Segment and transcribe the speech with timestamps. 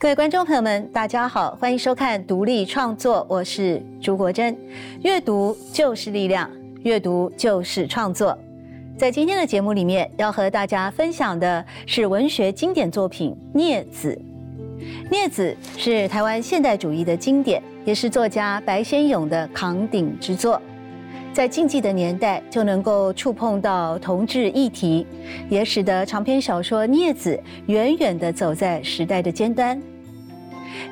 [0.00, 4.56] 各位观众朋友们，大家好，欢迎收看独立创作，我是朱国珍。
[5.02, 6.48] 阅读就是力量，
[6.84, 8.38] 阅读就是创作。
[8.96, 14.16] 在今天的节目里面，要和大家分享的是文学经典作品《孽子》。
[15.10, 20.62] 《孽子》是台湾现代主义的经典，也是作家白先勇的扛鼎之作。
[21.32, 25.04] 在禁忌的年代就能够触碰到同志议题，
[25.50, 27.36] 也使得长篇小说《孽子》
[27.66, 29.76] 远远地走在时代的尖端。《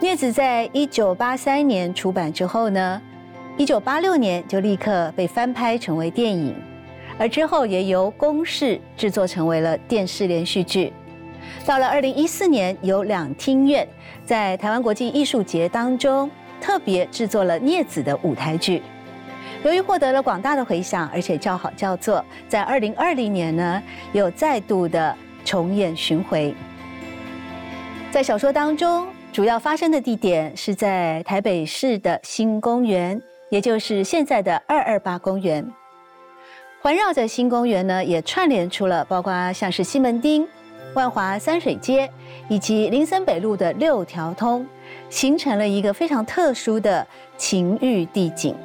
[0.00, 3.00] 孽子》在一九八三年出版之后呢，
[3.56, 6.54] 一九八六年就立刻被翻拍成为电影，
[7.18, 10.92] 而之后也由公视制作成为了电视连续剧。
[11.64, 13.86] 到了二零一四年，有两厅院
[14.24, 16.30] 在台湾国际艺术节当中
[16.60, 18.82] 特别制作了《孽子》的舞台剧。
[19.64, 23.82] 由于获得了广大的回响，而且叫好叫座，在二零二零年呢，
[24.12, 26.54] 又再度的重演巡回。
[28.10, 29.06] 在小说当中。
[29.36, 33.20] 主要发生的地点是在台北市的新公园，
[33.50, 35.62] 也就是现在的二二八公园。
[36.80, 40.48] 环绕着新公园呢，也串联出了包括像是西门町、
[40.94, 42.10] 万华三水街
[42.48, 44.66] 以及林森北路的六条通，
[45.10, 48.56] 形成了一个非常特殊的情欲地景。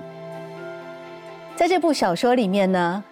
[1.53, 3.03] 在这部小说里面呢，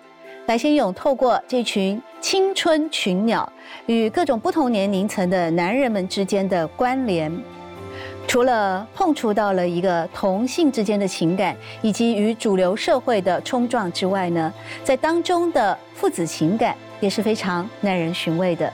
[0.49, 3.47] 白先勇透过这群青春群鸟
[3.85, 7.31] 与各种不同年龄层的男人们之间的关联，
[8.27, 14.51] 除了碰触到了一个同性之间的情感，以及与主流社会的冲撞之外呢，
[14.83, 18.73] 在当中的父子情感也是非常耐人寻味的。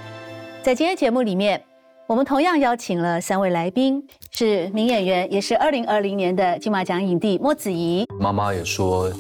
[0.64, 1.62] 在今天节目里面，
[2.08, 8.08] 我们同样邀请了三位来宾，是名演员，也是二零二零年的金马奖影帝莫子仪。
[8.18, 9.12] 妈妈也说。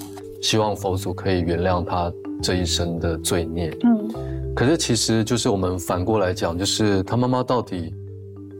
[0.41, 2.11] 希望佛祖可以原谅他
[2.45, 3.75] 这一生的罪孽。
[3.83, 4.07] 嗯，
[4.55, 7.91] 可是其实就是我们反过来讲，就是他妈妈到底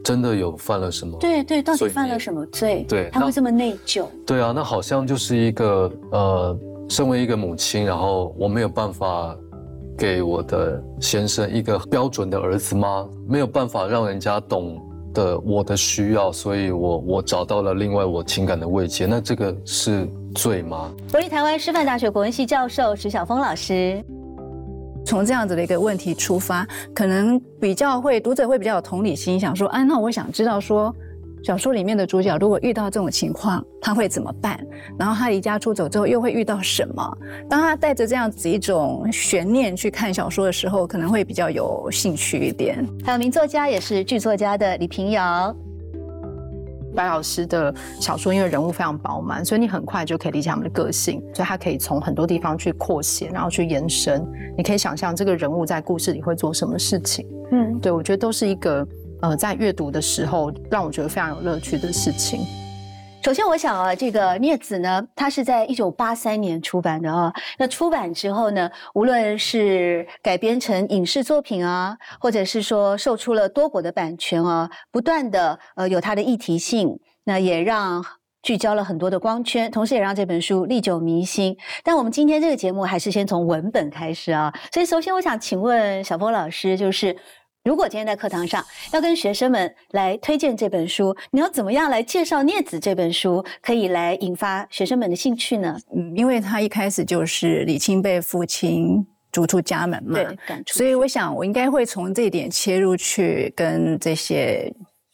[0.03, 1.15] 真的有犯了什么？
[1.19, 2.83] 对对，到底犯了什么罪？
[2.89, 4.07] 对，他会这么内疚？
[4.25, 6.59] 对啊，那好像就是一个呃，
[6.89, 9.37] 身为一个母亲，然后我没有办法
[9.95, 13.07] 给我的先生一个标准的儿子吗？
[13.27, 14.81] 没有办法让人家懂
[15.15, 19.07] 的我的需要，所以我我找到了另外我情感的慰藉。
[19.07, 20.07] 那这个是。
[20.35, 20.91] 罪吗？
[21.11, 24.03] 国立台湾师范大学国文系教授石晓峰老师，
[25.05, 30.93] 从这样子的一个问题出发，可能比较会读者会比较有同理心，想说，哎，那我想知道说，
[31.45, 34.59] 小说里面的主角如果遇到这种情况，他会怎么办？
[34.97, 37.17] 然后他离家出走之后又会遇到什么？
[37.47, 42.83] 当他带着这样子一种悬念去看小说的时候，可能会比较有兴趣一点。
[43.03, 45.55] 还有名作家也是剧作家的李平遥。
[46.95, 54.25] 白老师的小说，因为人物非常饱满，所以你很快就可以理解他们的个性，所以他可以从很多地方去扩写，然后去延伸。
[54.57, 57.27] 你可以想象这个人物在故事里会做什么事情。
[57.51, 58.87] 嗯，对我觉得都是一个
[59.21, 62.41] 呃，在阅读的时候让我觉得非常有乐趣的事情。
[63.23, 67.33] 首先，我想啊，这个《孽子》呢，它是在一九八三年出版的啊。
[67.57, 78.05] 那出版之后呢，无论是改编成影视作品啊，或者是说售出了多国的版权啊，不断的呃有它的议题性，那也让
[78.43, 81.57] 聚焦了很多的光圈，同时也让这本书历久弥新。
[81.83, 84.53] 但我们今天这个节目还是先从文本开始啊。
[84.71, 87.15] 所以，首先我想请问小波老师，就是。
[87.65, 95.75] 如果今天在课堂上要跟学生们来推荐这本书，你要怎么样来介绍《孽子》这本书，可以来引发学生们的兴趣呢？
[95.95, 104.71] 嗯，因为他一开始就是李清被父亲逐出家门嘛，对，所以我想我应该会从这一点切入去跟这些。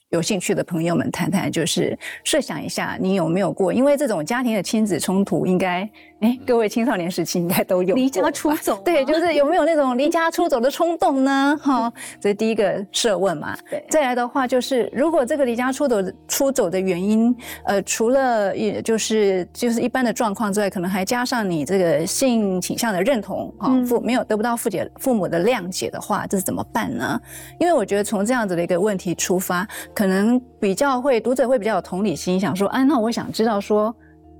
[0.10, 3.72] 有兴趣的朋友们谈谈，就是设想一下，你有没有过？
[3.72, 5.90] 因为这种家庭的亲子冲突，应该
[6.22, 8.80] 哎，各位青少年时期应该都有离家出走。
[8.84, 11.58] 对，就是有没有那种离家出走的冲动呢？
[11.62, 13.58] 哈，这是第一个设问嘛。
[13.70, 27.20] 对，再来的话就是，如果这个离家出走出走的原因，呃，除了也就是就是一般的状况之外，可能还加上你这个性倾向的认同，哈，父没有得不到父解父母的谅解的话，这是怎么办呢？
[27.60, 29.68] 因为我觉得从这样子的一个问题出发。
[29.94, 33.94] 可能比较会读者会比较有同理心，想说，哎，那我想知道说，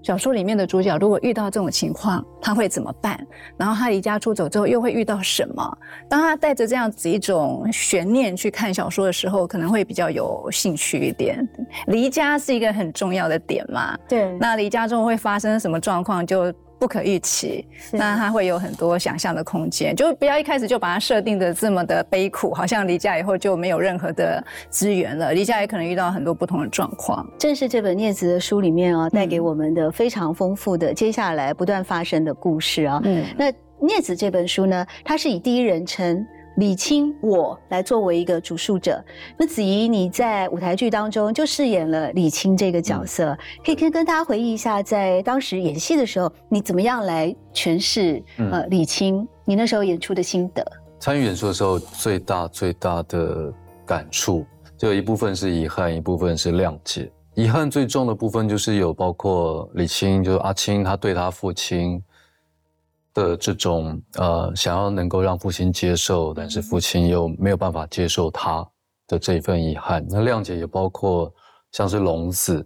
[0.04, 3.20] 小说里面的主角如果遇到这种情况，他会怎么办？
[3.56, 5.78] 然后他离家出走之后又会遇到什么？
[6.10, 11.48] 当他带着这样子一种悬念去看小说的时候，可能会比较有兴趣一点。
[11.88, 13.98] 离家是一个很重要的点嘛？
[14.10, 14.36] 对。
[14.40, 16.26] 那离家之后会发生什么状况？
[16.26, 27.24] 就不可预期，那他会有很多想象的空间，就不要一开始就把它设定的这么的悲苦，好像离家以后就没有任何的资源了，离家也可能遇到很多不同的状况。
[27.38, 33.00] 正是这本孽子的书里面啊，带给我们的非常丰富的接下来不断发生的故事啊。
[33.04, 36.26] 嗯，那孽子这本书呢，它是以第一人称
[36.58, 39.04] 李青我来作为一个主述者。
[39.38, 49.28] 那子怡你在舞台剧当中就饰演了李青这个角色，可以跟跟大家回忆一下，在当时演戏的时候，你怎么样来诠释呃李青？
[49.46, 50.66] 你那时候演出的心得？
[51.00, 53.52] 参与演出的时候，最大最大的
[53.86, 54.46] 感触，
[54.78, 57.12] 就有一部分是遗憾，一部分是谅解。
[57.34, 62.02] 遗憾最重的部分就是有包括李青，就是阿青，他对他父亲
[63.14, 68.68] 的这种呃，想要能够让父亲接受，但是父亲又没有办法接受他
[69.08, 70.06] 的这一份遗憾。
[70.10, 71.34] 那谅解也包括
[71.72, 72.66] 像是龙子，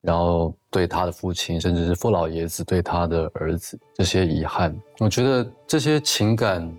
[0.00, 4.74] 然后对他的父亲，甚至是傅老爷子对他的儿子这些遗憾。
[4.98, 6.72] 我觉得这些情感。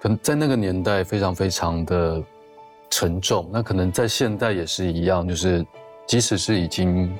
[0.00, 2.22] 可能在那个年代非常非常的
[2.88, 5.66] 沉重，那可能在现代也是一样，就是
[6.06, 7.12] 即使是已经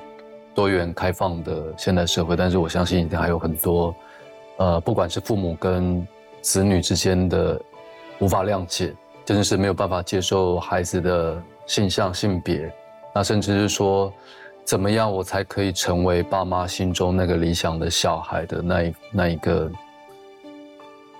[0.55, 3.93] 多元开放的现代社会，但是我相信一定还有很多，
[4.59, 6.07] 呃，不管是父母跟
[6.41, 7.59] 子女之间的
[8.19, 8.93] 无法谅解，
[9.25, 12.69] 真的是没有办法接受孩子的性向性别，
[13.15, 14.11] 那甚至是说，
[14.65, 19.71] 怎么样我才可以成为爸妈心中那个理想的小孩的那一那一个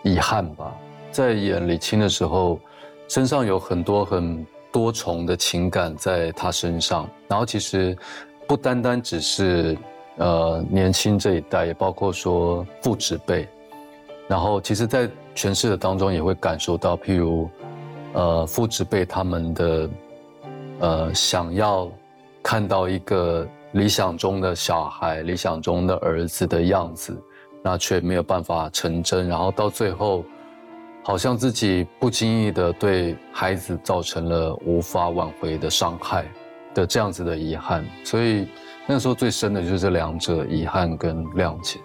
[0.03, 0.75] 遗憾吧。
[1.09, 2.59] 在演李青的时候，
[3.07, 7.09] 身上有很多很多重的情感在他身上。
[7.27, 7.97] 然后其实
[8.45, 9.77] 不单单只是
[10.19, 13.47] 呃年轻这一代，也包括说父执辈。
[14.27, 17.49] 然后其实，在诠释的当中也会感受到，譬如
[18.13, 19.89] 呃父执辈他们的
[20.79, 21.89] 呃想要
[22.43, 27.19] 看到一个理想中的小孩、理想中的儿子的样子，
[27.63, 29.27] 那却没有办法成真。
[29.27, 30.23] 然后到最后。
[31.01, 36.25] 好像自己不经意的对孩子造成了无法挽回的伤害
[36.75, 38.47] 的这样子的遗憾，所以
[38.89, 41.79] 那个时候最深的就是这两者遗憾跟谅解。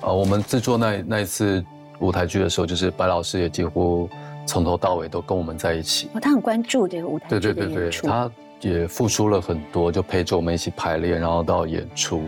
[0.00, 1.62] 呃，我们制作那那一次
[1.98, 4.08] 舞台剧的时候，就是白老师也几乎
[4.46, 6.08] 从头到尾都跟我们在一起。
[6.14, 8.30] 哦，他很关注这个舞台剧对对对，他
[8.62, 12.22] 也付出了很多，就陪着我们一起排练，然后到演出，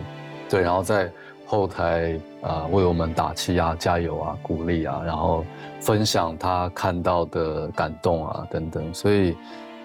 [0.47, 1.11] 对，然后在。
[1.47, 5.43] 后台啊，为我们打气啊，加油啊，鼓励啊，然后
[5.81, 8.93] 分享他看到的感动啊，等等。
[8.93, 9.35] 所以，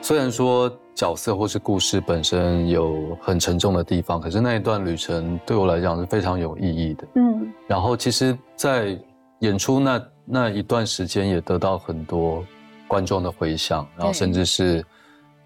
[0.00, 7.06] 虽然说角色或是故事本身有很沉重的地方，可是那一段旅程对我来讲是非常有意义的。
[7.14, 8.98] 嗯，然后其实，在
[9.40, 12.42] 演出那那一段时间，也得到很多
[12.88, 14.84] 观众的回响，然后甚至是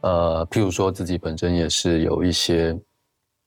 [0.02, 2.78] 呃，譬如说自己本身也是有一些。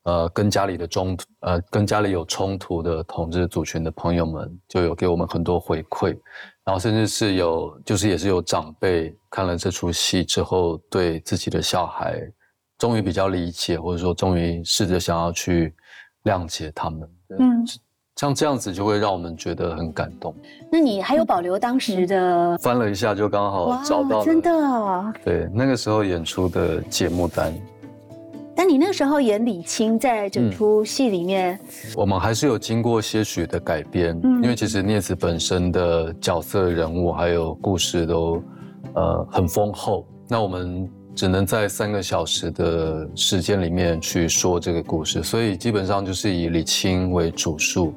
[0.03, 6.09] 呃，跟家里的冲突，呃，跟家里有冲突的统治族群的朋友们，就有给我们很多回馈，
[6.65, 12.19] 然后甚至是有，就是也是有长辈看了这出戏之后，对自己的小孩，
[12.77, 15.73] 终于比较理解，或者说终于试着想要去
[16.25, 17.09] 谅解他们。
[17.39, 17.65] 嗯，
[18.17, 20.35] 像这样子就会让我们觉得很感动。
[20.69, 22.57] 那你还有保留当时的？
[22.57, 24.25] 翻了一下，就刚好找到了。
[24.25, 25.13] 真的？
[25.23, 27.53] 对，那个时候演出的节目单。
[28.55, 31.59] 但你那个时候演李青，在整出戏里面，
[31.95, 38.43] 我们还是有经过些许的改编，因为其实聂子本身的角色人物还有故事都，
[38.93, 40.07] 呃，很丰厚。
[40.27, 47.93] 那我们只能在三个小时的时间里面去说这个故事，所以基本上就是以李青为主述，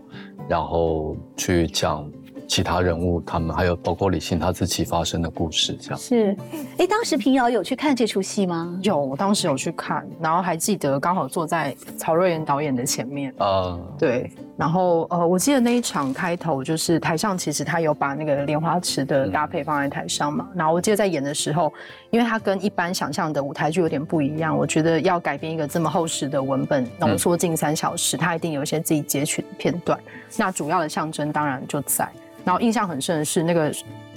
[0.49, 2.11] 然后去讲。
[2.49, 6.37] 其他人物，他们还有包括李信他自己发生的故事，这样是。
[6.79, 8.79] 哎，当时平遥有去看这出戏吗？
[8.83, 13.35] 有，我当时有去看，然后还记得刚好坐在曹瑞妍导演的前面。
[13.39, 14.31] 啊，对。
[14.57, 20.49] 然后呃，我记得那一场开头就是台上其实他有把那个莲花池的搭配放在台上嘛。
[20.55, 21.73] 然后我记得在演的时候，
[22.11, 29.99] 因为他跟一般想象的舞台剧有点不一样，我觉得要改编一个这么厚实的文本，浓缩近三小时，他一定有一些自己截取的片段。
[30.37, 32.09] 那主要的象征当然就在。
[32.43, 33.71] 然后印象很深的是，那个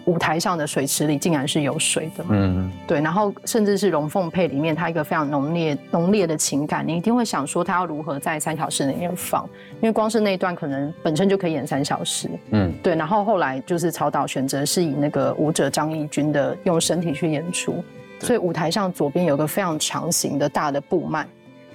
[0.10, 2.26] 舞台上的水池里竟然是有水的。
[2.30, 3.00] 嗯，对。
[3.00, 9.48] 然后甚至是《龙凤配》里面，它一个非常浓烈、浓烈的情感，你一定会想说，它要如何在三小时里面放？
[9.76, 12.28] 因为光是那一段可能本身就可以演三小时。
[12.50, 12.96] 嗯，对。
[12.96, 17.84] 然后后来就是曹导选择是以那个舞者张义军的用身体去演出，
[18.20, 21.24] 所以舞台上左边有个非常长形的大的布幔，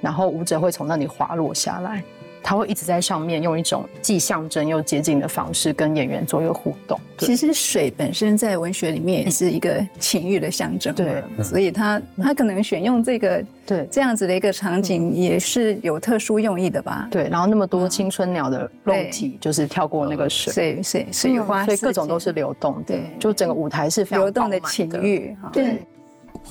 [0.01, 2.03] 然后舞者会从那里滑落下来。
[2.45, 7.01] 他会一直在上面用一种既象征又接近的方式跟演员做一个互动。
[7.17, 17.09] 其实水本身在文学里面也是一个情欲的象征，对，所以他他可能选用这个对这样子的一个场景也是有特殊用意的吧？
[17.11, 25.35] 对，然后那么多青春鸟的肉体就是跳过那个水，水水水花，所以各种都是流动，对，就整个舞台是非常流动的情欲。
[25.51, 25.83] 对，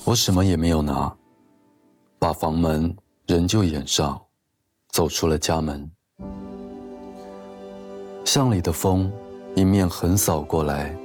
[0.06, 1.14] 我什么也没有拿，
[2.18, 2.96] 把房门
[3.28, 4.20] 仍旧掩上。
[4.94, 5.90] 走出了家门，
[8.24, 9.12] 巷里的风
[9.56, 10.96] 迎面横扫过来，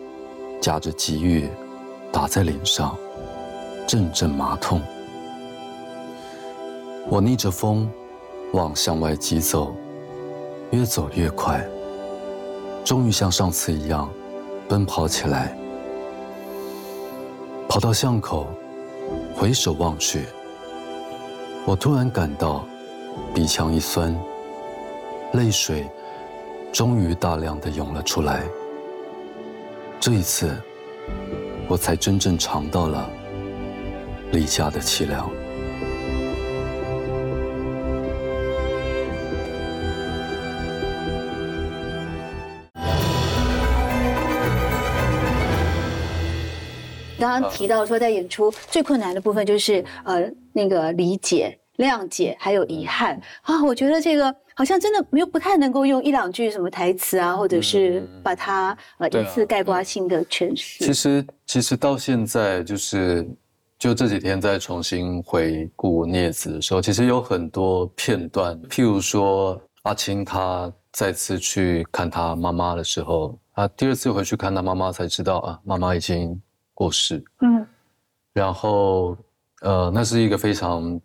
[0.60, 1.48] 夹着急雨，
[2.12, 2.94] 打在脸上，
[3.86, 4.82] 阵阵麻痛。
[7.08, 7.90] 我逆着风
[8.52, 9.74] 往向外疾走，
[10.70, 11.66] 越走越快，
[12.84, 14.06] 终于像上次一样
[14.68, 15.56] 奔跑起来。
[17.66, 18.48] 跑到巷口，
[19.34, 20.26] 回首望去，
[21.64, 22.66] 我突然感到
[23.34, 24.14] 鼻腔一酸，
[25.34, 25.86] 泪水
[26.72, 28.42] 终于大量的涌了出来。
[30.00, 30.56] 这一次，
[31.68, 33.08] 我才真正尝到了
[34.32, 35.30] 离家的凄凉。
[47.20, 53.64] 刚刚提到说，在演出最困难的部分就是呃那个理解、谅解，还有遗憾啊。
[53.64, 60.84] 我觉得这个好像真的没有不太能够用一两句什么台词啊，或者是把它呃一次概括性的诠释。
[60.84, 63.28] 其实其实到现在就是
[63.78, 76.40] 就这几天在重新回顾《镊子》的时候，其实有很多片段，譬如说阿青他再次去看他妈妈的时候，他第二次回去看他妈妈才知道啊，妈妈已经。
[76.78, 77.66] 过世，嗯，
[78.32, 79.16] 然后，
[79.62, 81.00] 呃，那是一个非常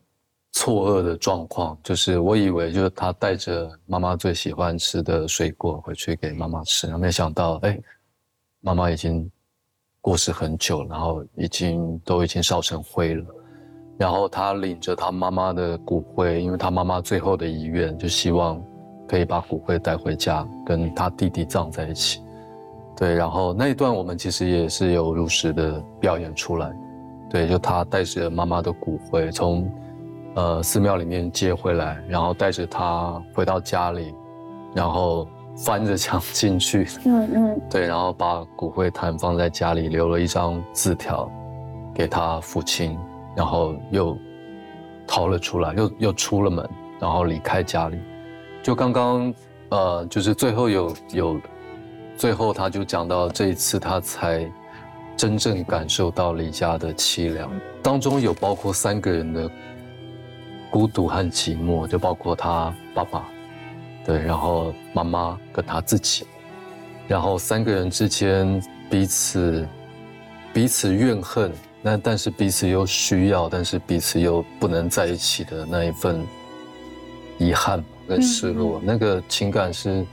[0.53, 7.79] 错愕的状况，就是我以为就是他带着妈妈最喜欢吃的水果回去给妈妈吃，然后没想到，哎，
[8.61, 9.29] 妈妈已经
[9.99, 13.25] 过世很久，然后已经都已经烧成灰了，
[13.97, 18.63] 然后他领着他妈妈的骨灰，因为他妈妈最后的遗愿就希望
[19.07, 22.21] 可以把骨灰带回家，跟他弟弟葬在一起。
[22.95, 26.71] 对，然后那一段我们其实也是有如实的表演出来，
[27.27, 29.67] 对，就他带着妈妈的骨灰从，
[30.35, 34.13] 呃寺庙里面接回来，然后带着他回到家里，
[34.73, 41.29] 然后翻着墙进去，嗯嗯，对，然后把骨灰坛放在家里，留了一张字条，
[41.93, 42.97] 给他父亲，
[43.35, 44.17] 然后又
[45.07, 47.99] 逃了出来，又又出了门，然后离开家里，
[48.61, 49.33] 就刚刚
[49.69, 51.41] 呃，就是最后有有。
[52.15, 54.47] 最后，他就讲到这一次，他才
[55.17, 57.49] 真正感受到离家的凄凉。
[57.81, 59.49] 当中有包括三个人的
[60.73, 63.29] 孤独和寂寞，就包括他爸爸，
[64.03, 66.25] 对，然后妈妈跟他自己，
[67.07, 69.67] 然后三个人之间彼此
[70.51, 71.51] 彼此怨恨，
[71.83, 76.25] 那但是彼此又需要，但是彼此又不能在一起的那一份
[77.37, 80.03] 遗憾跟失落，那个情感是。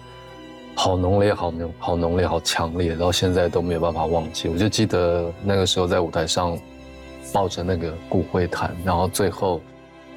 [0.76, 4.48] 好浓烈，好浓，好浓烈，好强烈，到现在都没有办法忘记。
[4.48, 6.56] 我就记得那个时候在舞台上，
[7.34, 9.60] 抱着那个骨灰坛，然后最后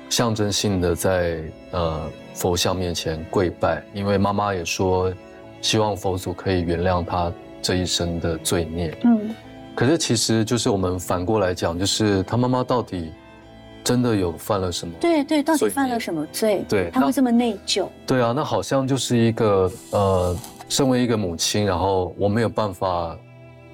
[0.09, 1.41] 象征性的在
[1.71, 5.13] 呃佛像面前跪拜，因为妈妈也说
[5.61, 7.31] 希望佛祖可以原谅他
[7.61, 8.97] 这一生的罪孽。
[9.03, 9.35] 嗯，
[9.75, 13.11] 可是其实就是我们反过来讲，就是他妈妈到底。
[13.85, 14.93] 真的有犯了什么？
[14.97, 16.63] 对对，到底犯了什么罪？
[16.69, 17.85] 对，他会这么内疚？
[18.07, 20.37] 对啊，那好像就是一个呃，
[20.69, 23.13] 身为一个母亲，然后我没有办法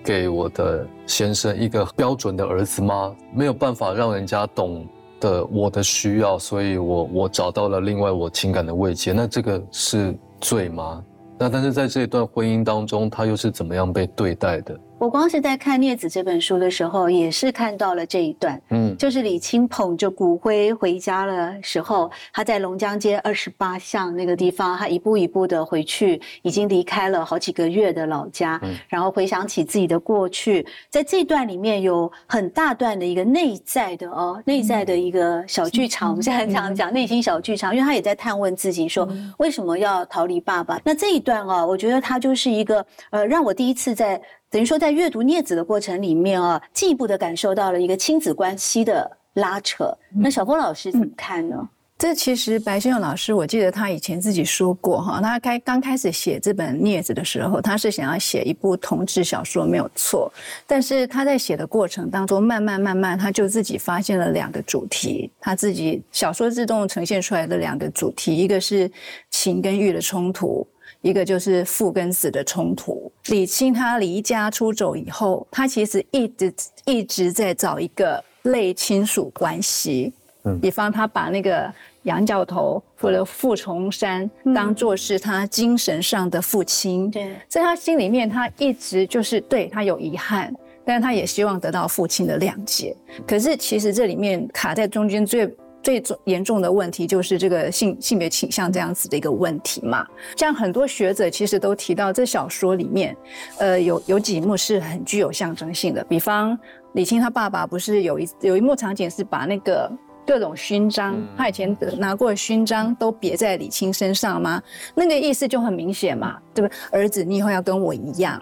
[0.04, 3.16] 给我的先生一个标准的儿子吗？
[3.32, 4.84] 没有办法让人家懂
[5.20, 11.04] 的我的需要，所以我我找到了另外我情感的慰藉，那这个是罪吗？
[11.38, 14.78] 那但是在这一段婚姻当中，他又是怎么样被对待的？
[15.00, 40.77] 我光是在看《镊子》这本书的时候，也是看到了这一段，嗯，就是李清捧着骨灰回家的时候，他在龙江街二十八巷那个地方，他一步一步的回去，已经离开了好几个月的老家，嗯，然后回想起自己的过去，在这段里面有很大段的一个内在的哦，内在的一个小剧场，我们现在常讲内心小剧场，因为他也在探问自己说，为什么要逃离爸爸？
[40.84, 44.22] 那这一段啊，我觉得他就是一个呃，让我第一次在。
[44.51, 49.96] 等于说，在阅读《镊子》的过程里面啊，进一步的感受到了一个亲子关系的拉扯。
[50.15, 51.70] 那小峰老师怎么看呢？
[52.00, 60.32] 这其实白先勇老师，我记得他以前自己说过哈，他开刚开始写这本《镊子》的时候，他是想要写一部同志小说，没有错。
[60.65, 68.89] 但是他在写的过程当中，慢慢慢慢，他就自己发现了两个主题，他自己小说自动呈现出来的两个主题，一个是
[69.29, 70.65] 情跟欲的冲突。
[71.01, 73.12] 一个就是父跟子的冲突。
[73.27, 76.53] 李清他离家出走以后，他其实一直
[76.86, 80.12] 一直在找一个类亲属关系。
[80.44, 81.72] 嗯，比方他把那个
[82.03, 87.10] 杨教头或者傅崇山当做是他精神上的父亲。
[87.12, 90.53] 对，在他心里面，他一直就是对他有遗憾，
[90.86, 92.96] 但是他也希望得到父亲的谅解。
[93.27, 95.50] 可是其实这里面卡在中间最。
[95.82, 100.06] 最重严重的问题就是这个性性别倾向这样子的一个问题嘛。
[100.36, 103.16] 像很多学者其实都提到，这小说里面，
[103.60, 106.04] 呃，有有几幕是很具有象征性的。
[106.04, 106.58] 比方
[106.94, 109.90] 李青他爸爸不是有一有一幕场景是把那个
[110.28, 114.62] 各种勋章，他以前拿过的勋章都别在李青身上吗？
[114.94, 116.78] 那个意思就很明显嘛，对不对？
[116.92, 118.40] 儿子，你以后要跟我一样，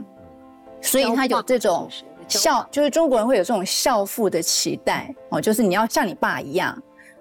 [0.81, 1.87] 所以他有这种
[2.27, 6.77] 孝，就是中国人会有这种孝父的期待哦，就是你要像你爸一样。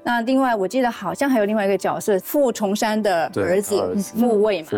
[0.06, 4.68] 那另外，我记得好像还有另外一个角色，傅崇山的儿子傅卫嘛。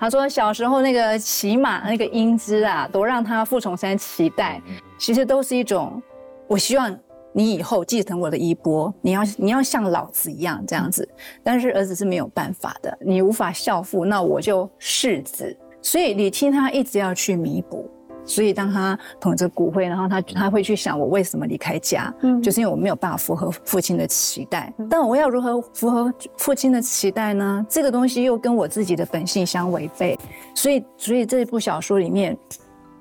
[0.00, 4.58] 他说小时候那个骑马那个英姿啊，都让他傅崇山期待。
[4.98, 6.02] 其实都是一种，
[6.46, 6.98] 我希望
[7.34, 11.06] 你以后继承我的衣钵，你要你要像老子一样这样子。
[11.44, 15.54] 但是儿子是没有办法的，你无法孝父，那我就世子。
[15.82, 17.90] 所以李清他一直要去弥补。
[18.28, 22.14] 所以，当他捧着骨灰，然后他他会去想，我为什么离开家？
[22.20, 24.72] 嗯，就是因为我没有办法符合父亲的期待。
[24.88, 27.66] 但我要如何符合父亲的期待呢？
[27.68, 30.16] 这个东西又跟我自己的本性相违背。
[30.54, 32.38] 所以，所以这部小说里面。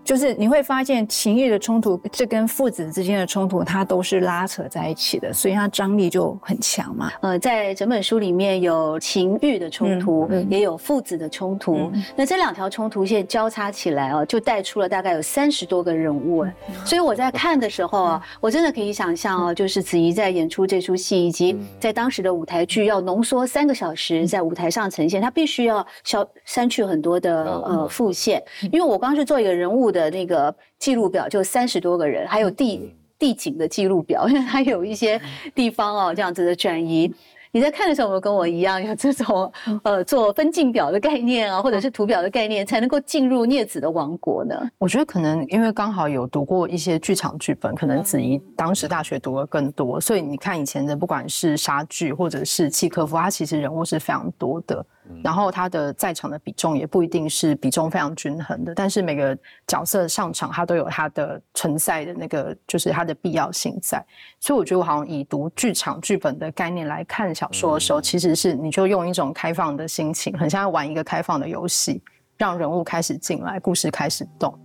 [0.07, 7.11] 就是你会发现情欲的冲突，这跟父子之间的冲突，它都是拉扯在一起的，所以它张力就很强嘛。
[7.19, 11.91] 呃，在整本书里面有情欲的冲突，也有父子的冲突。
[12.15, 16.45] 那这两条冲突线交叉起来哦，就带出了大概有三十多个人物。
[16.85, 29.96] 所以我在看的时候啊，我真的可以想象哦，就是子怡在演出这出戏，以及在当时的舞台剧要浓缩三个小时在舞台上呈现，他必须要消删去很多的呃副线，因为我刚是做一个人物的。
[29.97, 35.19] 的那个记录表就三十多个人，还有地地景的记录表，因为它有一些
[35.55, 37.11] 地方哦这样子的转移。
[37.53, 39.51] 你在看的时候，有没有跟我一样有这种
[39.81, 44.55] 呃做分镜表的概念啊，或者是图表的概念，才能够进入聂子的王国呢？
[44.77, 54.85] 我觉得可能因为刚好有读过一些剧场剧本，可能子怡当时大学读的更多，所以你看以前的不管是莎剧或者是契科夫，他其实人物是非常多的。
[55.23, 64.03] 然后他的在场的比重也不一定是比重非常均衡的，但是每个角色上场，他都有他的存在的那个，就是他的必要性在。
[64.39, 72.01] 所以我觉得我好像以读剧场剧本的概念来看小说的时候，其实是你就用一种开放的心情，很像玩一个开放的游戏，
[72.37, 74.57] 让人物开始进来，故事开始动。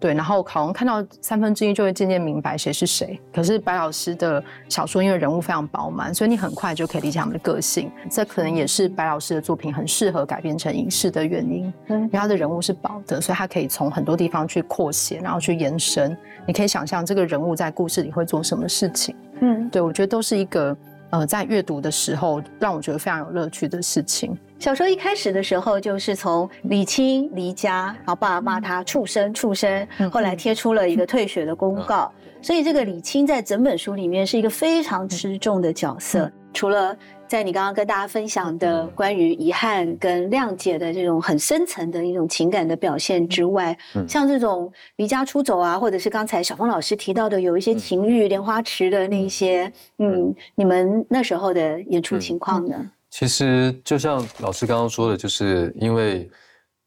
[0.00, 3.20] 对，然后好像看到三分之一就会渐渐明白谁是谁。
[3.32, 7.90] 可是白老师的小说因为人物非常饱满，所以你很快就可以理解他们的个性。
[8.10, 11.72] 这可能也是白老师的作品很适合改编成影视的原因。
[11.88, 16.16] 嗯，因为他的人物是薄的，所以他可以从很多地方去扩写，然后去延伸。
[16.46, 19.16] 你可以想象这个人物在故事里会做什么事情。
[19.40, 20.76] 嗯，对我觉得都是一个
[21.10, 24.38] 呃，在阅读的时候让我觉得非常有乐趣的事情。
[24.58, 32.10] 小说一开始的时候，就是从李清离家，然后爸爸骂他畜生畜生，后来贴出了一个退学的公告。
[32.42, 36.30] 所以这个李清在整本书里面是一个非常吃重的角色。
[36.52, 36.96] 除了
[37.28, 43.76] 在你刚刚跟大家分享的关于遗憾跟谅解的这种很深层的一种情感的表现之外，
[44.08, 52.90] 像这种离家出走啊，或者是刚才小峰老师提到的有一些情欲莲花池的那些，嗯，你们那时候的演出情况呢？
[53.10, 56.30] 其实就像老师刚刚说的，就是因为，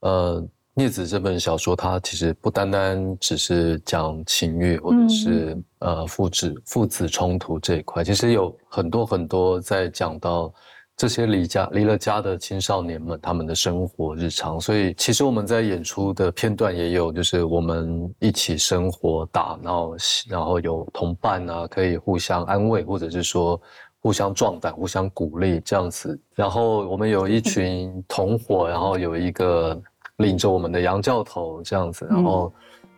[0.02, 10.54] 呃，孽子这本小说，它其实不单单只是讲情欲，或者是呃父子父子冲突这一块，其实有很多很多在讲到
[10.96, 14.62] 这些离家离了家的青少年们他们的生活日常。
[14.62, 19.92] 所以其实我们在演出的片段也有，就是我们一起生活打闹，
[20.30, 23.60] 然后有同伴啊，可以互相安慰，或者是说。
[24.04, 26.20] 互相壮胆，互相鼓励，这样子。
[26.34, 29.80] 然后我们有一 群同伙，然后有一个
[30.18, 32.52] 领着我们的杨教头，这样子，然后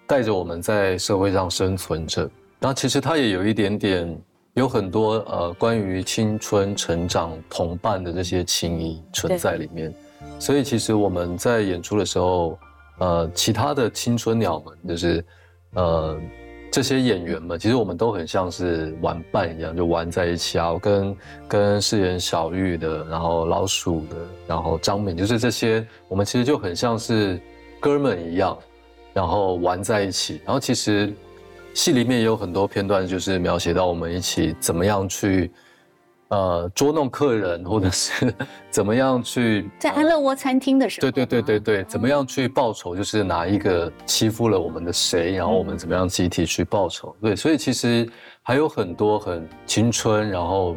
[0.08, 2.22] 带着我们在社会上生存着。
[2.60, 4.18] 然后其实他也有一点点，
[4.54, 9.94] 有很多呃关于青春成长同伴的这些情谊存在里面。
[10.40, 12.58] 所以其实我们在演出的时候，
[13.00, 15.26] 呃，其他的青春鸟们就是
[15.74, 16.18] 呃。
[16.74, 20.74] 这些演员们，其实我们都很像是玩伴一样，就玩在一起啊。
[20.74, 24.16] 我跟跟饰演小玉的，然后老鼠的，
[24.48, 27.40] 然后张敏，就是这些，我们其实就很像是
[27.80, 28.58] 哥们一样，
[29.14, 30.42] 然后玩在一起。
[30.44, 31.14] 然后其实
[31.76, 35.52] 戏里面也有很多片段，就是描写到我们一起怎么样去。
[36.34, 38.34] 呃，捉弄客人，或者是
[38.72, 42.96] 怎么样去在安乐窝餐厅的时候，对对对对对，怎么样去报仇？
[42.96, 47.16] 就是哪一个欺负了我们的谁，然后我们怎么样集体去报仇？
[47.22, 48.10] 对，所以其实
[48.42, 50.76] 还有很多很青春，然后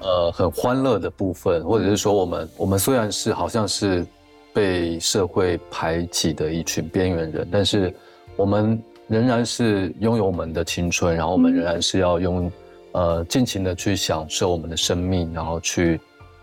[0.00, 4.04] 呃很欢乐的部分，或者是说我们我们虽然是好像是
[4.52, 7.94] 被社会排挤的一群边缘人，但是
[8.34, 12.50] 我们仍然是拥有我们的青春，然后我们仍然是要用。
[12.94, 16.00] 呃尽情的去享受我们的生命，然后去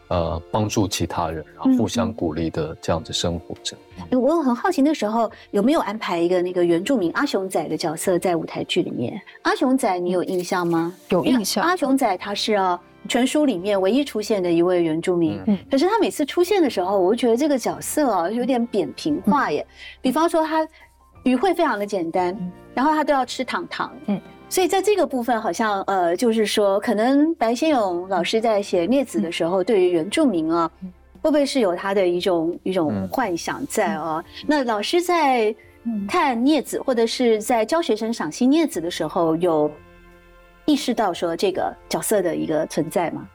[0.08, 3.76] 呃帮助其他人，然后互相鼓励的这样子生活着。
[4.12, 9.20] 我很好奇，那时候有没有安排一个那个原住民阿雄仔的角色在舞台剧里面？
[9.42, 10.94] 阿雄仔，你有印象吗？
[11.10, 11.64] 有印象。
[11.64, 12.80] 阿雄仔他是啊。
[13.10, 19.66] 全书里面唯一出现的一位原住民，可是他每次出现的时候，我就觉得这个角色啊有点扁平化耶。
[20.04, 20.66] 比方说他
[21.24, 22.38] 语汇非常的简单，
[22.76, 30.70] 然后他都要吃糖糖，嗯，所以在这个部分好像呃，就是说可能白先勇老师在写《孽子》的时候，对于原住民啊，
[31.22, 34.22] 会不会是有他的一种一种幻想在啊？
[34.46, 35.56] 那老师在
[36.08, 39.72] 看《孽子》或者是在教学生赏析《孽子》的时候有。
[40.68, 43.28] 意识到说这个角色的一个存在吗？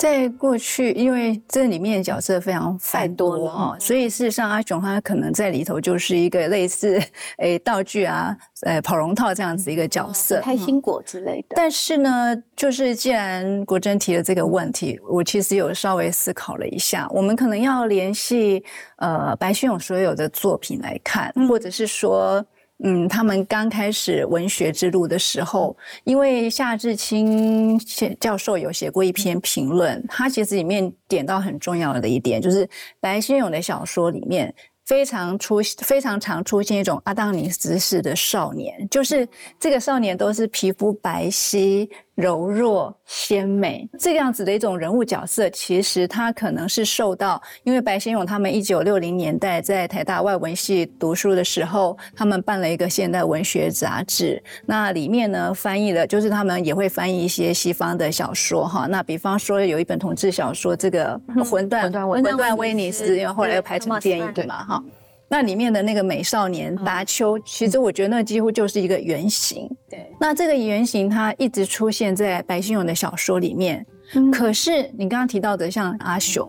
[0.00, 6.98] 在过去，因为这里面角色非常繁多哈，所以事实上阿雄他可能在里头就是一个类似
[7.36, 11.48] 诶道具啊，诶跑龙套这样子一个角色，开心果之类的。
[11.54, 18.64] 但是呢，就是既然国珍提了这个问题，我其实有稍微思考了一下，我们可能要联系
[18.96, 22.42] 呃白先勇所有的作品来看，或者是说。
[22.82, 27.78] 嗯，他们刚开始文学之路的时候，因为夏志清
[28.18, 34.54] 教授有写过一篇评论，他其实里面点到很重要的一点，就是白先勇的小说里面
[34.86, 41.88] 非常出非常常出现一种阿当尼斯式的少年，就是这个少年都是皮肤白皙。
[42.20, 58.86] 柔弱鲜美这个样子的一种人物角色，其实他可能是受到，因为白先勇他们一九六零年代在台大外文系读书的时候，他们办了一个现代文学杂志，那里面呢翻译了，就是他们也会翻译一些西方的小说哈。
[58.86, 64.84] 那比方说有一本同志小说，这个《魂断魂断威尼斯》，因为后来又拍成电影对嘛哈。
[65.32, 69.70] 那里面的那个美少年达丘，其实我觉得那几乎就是一个原型。
[69.88, 73.86] 对，那这个原型它一直出现在白先勇的小说里面。
[74.32, 76.44] 可是你刚刚提到的像阿雄，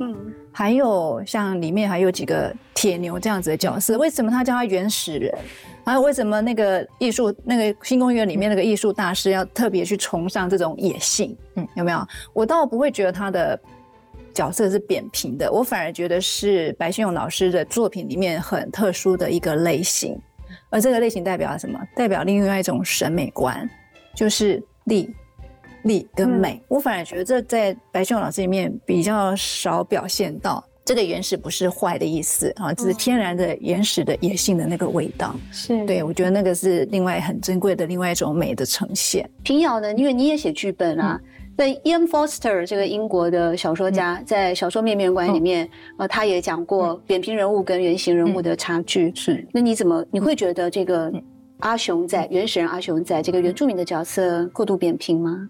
[0.52, 5.32] 还有像里面还有几个铁牛这样子的角色，为什么他叫他原始人？
[5.86, 11.38] 还有为什么那个艺术那个新公园里面那个艺术大师要特别去崇尚这种野性？
[11.56, 12.04] 嗯，有没有？
[12.34, 13.60] 我倒不会觉得他的。
[14.34, 20.20] 角色是扁平的，我反而觉得是白先勇老师的作品里面很特殊的一个类型，
[20.70, 21.80] 而这个类型代表什么？
[21.96, 23.70] 代表另外一种审美观，
[24.16, 25.14] 就是力、
[25.84, 26.62] 力跟美。
[26.68, 30.64] 我反而觉得这在白先勇老师里面比较少表现到。
[30.84, 35.36] 这个原始不是坏的意思啊，只是天然的原始的野性的那个味道。
[35.52, 39.30] 是对，我觉得那个是另外很珍贵的另外一种美的呈现。
[39.44, 41.22] 平遥呢，因为你也写剧本啊。
[41.58, 49.14] 对，Ian Foster 这个英国的小说家，在小说《面面观》里面，呃，他也讲过扁平人物跟原型人物的差距。
[49.14, 51.12] 是，那你怎么你会觉得这个
[51.60, 55.50] 阿雄在原始人阿雄在这个原住民的角色过度扁平吗？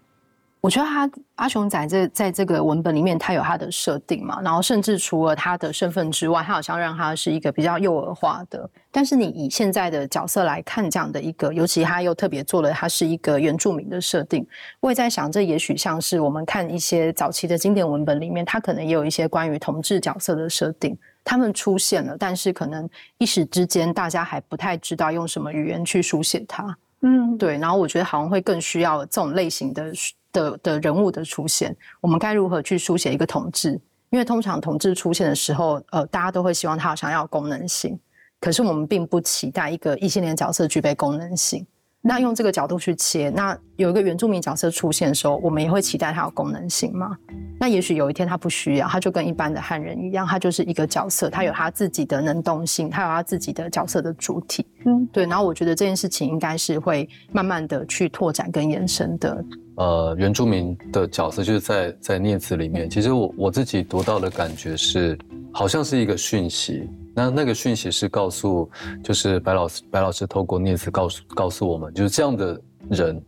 [0.62, 8.70] 我觉得他阿雄仔这在这个文本里面，他有他的设定嘛，然后甚至除了他的身份之外，他好像让他是一个比较幼儿化的。
[8.92, 14.46] 但是你以现在的角色来看，这样的一个，尤其他又特别做了他是一个原住民的设定，
[14.80, 26.78] 我也在想，这也许像是我们看一些早期的经典文本里面，他可能也有一些关于同志角色的设定，他们出现了，但是可能一时之间大家还不太知道用什么语言去书写它。
[27.02, 27.58] 嗯，对。
[27.58, 29.92] 然后我觉得好像会更需要这种类型的。
[30.34, 33.78] 的的人物的出现，我们该如何去书写一个统治？
[34.12, 38.00] 因为通常统治出现的时候，呃，大家都会希望他好像要功能性，
[38.40, 41.68] 可是我们并不期待一个异性恋角色具备功能性。
[42.04, 47.16] 那用这个角度去切，那有一个原住民角色出现的时候，我们也会期待它有功能性嘛？
[47.60, 54.66] 那也许有一天他不需要，他就跟一般的汉人一样，他就是一个角色，他有他自己的能动性，他有他自己的角色的主体。
[54.86, 55.28] 嗯，对。
[55.28, 59.46] 然后我觉得这件事情应该是会慢慢的去拓展跟延伸的。
[59.76, 65.16] 呃，原住民的角色就是在在《念词》里面，其实我我自己读到的感觉是，
[65.52, 66.90] 好像是一个讯息。
[67.14, 68.70] 那那个讯息是告诉，
[69.04, 73.22] 就是白老师白老师透过念词告诉告诉我们，就是这样的人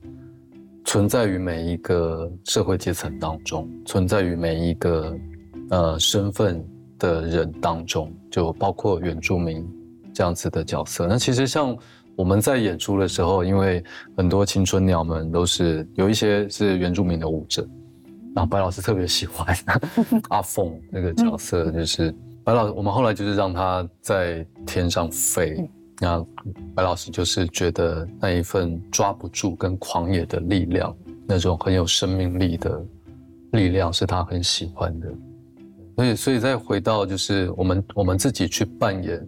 [0.85, 5.17] 存在于每一个社会阶层当中，存在于每一个
[5.69, 6.65] 呃身份
[6.97, 9.67] 的人当中，就包括原住民
[10.13, 11.05] 这样子的角色。
[11.05, 11.77] 那其实像
[12.15, 13.83] 我们在演出的时候，因为
[14.15, 17.67] 很多青春鸟们都是有一些是原住民的舞者，
[18.33, 19.53] 然后白老师特别喜欢
[20.29, 22.15] 阿凤那个角色，就是。
[22.43, 25.69] 白老，我们后来就是让他在天上飞。
[25.99, 26.19] 那
[26.75, 30.93] 白老师就是觉得那一份抓不住跟狂野的力量，
[31.25, 32.85] 那种很有生命力的
[33.51, 35.07] 力量，是他很喜欢的。
[35.95, 39.27] 所以，所以再回到就是我们我们自己去扮演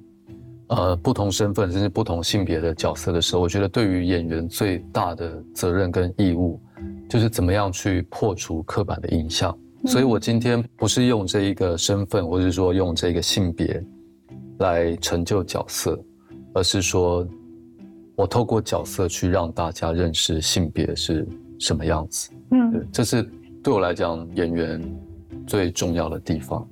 [0.68, 6.60] 呃不同身份甚至不同性别的角色的时候，我觉得对于演员最大的责任跟义务，
[7.08, 9.58] 就是怎么样去破除刻板的印象。
[9.88, 13.84] 所以我今天不是用这一个身份，或者说用这个性别
[14.60, 15.98] 来成就角色，
[16.54, 17.26] 而是说
[18.16, 21.28] 我透过角色去让大家认识性别是
[21.60, 22.32] 什么样子。
[22.52, 23.24] 嗯，对，这是
[23.64, 24.82] 对我来讲演员
[25.46, 26.68] 最重要的地方。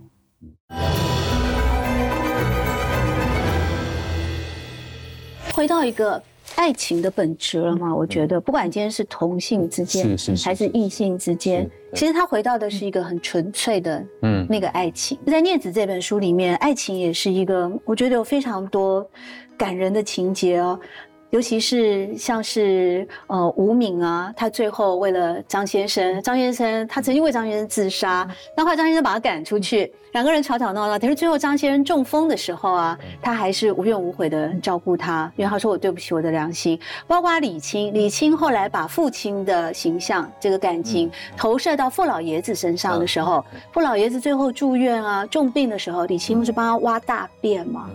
[5.54, 6.21] 回到一个
[6.56, 7.94] 爱情的本质了嘛？
[7.94, 15.18] 我觉得，不管今天是同性之间，还是异性之间，其实他回到的是一个很纯粹的，嗯，那个爱情。
[15.26, 19.06] 在《镊子》这本书里面，爱情也是一个，我觉得有非常多
[19.58, 20.80] 感人的情节哦。
[21.32, 36.80] 尤其是像是呃吴敏啊，他最后为了张先生，张先生他曾经为张先生自杀，那后来张先生把他赶出去，两个人吵吵闹闹，但是最后张先生中风的时候啊，他还是无怨无悔的照顾他，因为他说我对不起我的良心。
[37.08, 47.89] 包括李青，李青后来把父亲的形象这个感情投射到傅老爷子身上的时候，傅老爷子最后住院啊重病的时候，李青不是帮他挖大便吗？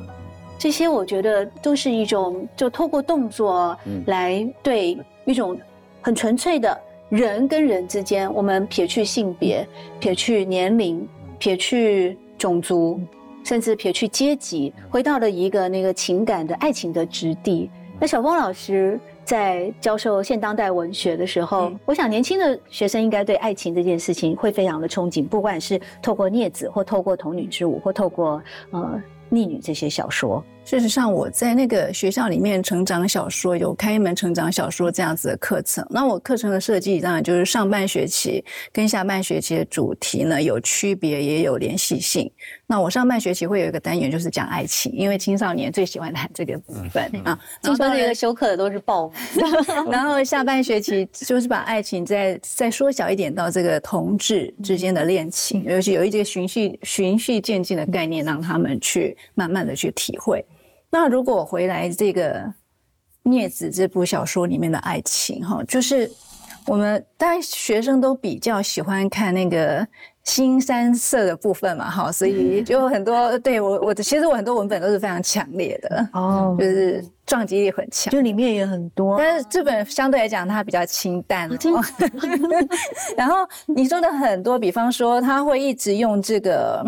[0.59, 5.57] 这些我觉得都是一种，就透过动作来对一种
[6.03, 6.77] 很纯粹的
[7.11, 9.65] 人跟人之间，我们撇去性别，
[10.01, 13.01] 撇去年龄，撇去种族，
[13.45, 17.71] 甚至撇去阶级，回到了一个那个情感的爱情的质地。
[18.01, 29.03] 那小峰老师在教授现当代文学的时候，我想年轻的学生应该对爱情这件事情会非常的憧憬，不管是透过镊子，或透过童女之舞，或透过呃。
[29.31, 35.83] 逆女这些小说，事实上我在那个学校里面成长小说有开一门成长小说这样子的课程。
[35.89, 42.31] 那我课程的设计当然就是上半学期跟下半学期的主题呢有区别也有联系性。
[42.67, 47.41] 那我上半学期会有一个单元就是讲爱情，因为青少年最喜欢谈这个部分啊。
[47.63, 49.11] 青少年修课的都是报。
[49.91, 59.17] 然后下半学期就是把爱情再再缩小一点到这个同志之间的恋情，尤其有一些循序循序渐进的概念，让他们去。
[59.35, 60.45] 慢慢的去体会。
[60.91, 62.41] 那如果我回来这个
[63.23, 66.11] 《孽子》这部小说里面的爱情，哈，就是
[66.67, 69.87] 我们当然学生都比较喜欢看那个
[70.25, 79.19] 新三色的部分嘛，哈，所以就很多对我我的其实我很多文本都是非常强烈的哦， 就是撞击力很强，就里面也很多。
[79.19, 81.51] 但是这本相对来讲它比较清淡，
[83.15, 86.83] 然后你说的很多，比方说他会一直用这个。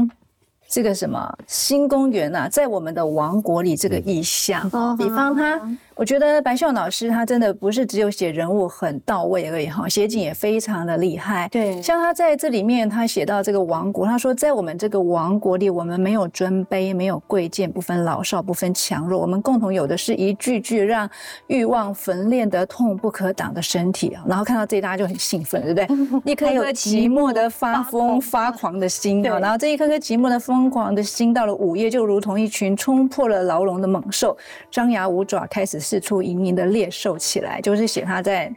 [0.70, 4.62] 这个什么新公园呐，在我们的王国里，这个意象，
[4.96, 5.60] 比方他。
[6.00, 11.46] 我觉得白秀老师他真的不是只有写人物很到位而已哈，写景也非常的厉害。
[11.50, 21.06] 对，像他在这里面，他写到这个王国，他说在我们这个王国里，我们没有尊卑，没有贵贱，不分老少，不分强弱，我们共同有的是一句句让
[21.48, 24.24] 欲望焚炼的痛不可挡的身体啊。
[24.26, 26.32] 然后看到这，大家就很兴奋，对不对？
[26.32, 34.34] 一颗颗寂寞的发疯发狂的心啊，然后这一颗颗寂寞的疯狂的心，到了午夜，就如同一群冲破了牢笼的猛兽，
[34.70, 35.78] 张牙舞爪，开始。
[35.90, 38.54] 四处隐隐的猎兽起来，就是写他在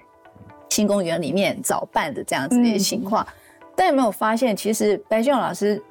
[0.69, 3.25] 新公园里面找伴的这样子的情况。
[3.75, 5.81] 但有没有发现，其实白秀老师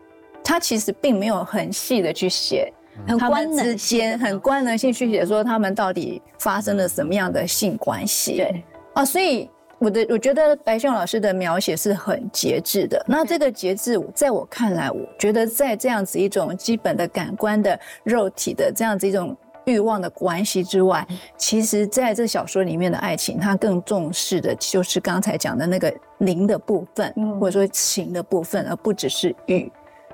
[0.45, 2.73] 他其实并没有很细的去写
[3.19, 8.37] 他们之间很官能性去写说他们到底发生了什么样的性关系。
[8.37, 8.63] 对
[8.95, 13.05] 啊，所以我的我觉得白秀老师的描写是很节制的。
[13.09, 19.37] 那这个节制，在我看来，我觉得在这样子一种基本的感官的肉体的这样子一种。
[19.65, 29.71] 欲望的关系之外，其实在这小说里面的爱情，它更重视的就是刚才讲的那个灵的部分，或者说情的部分，而不只是欲。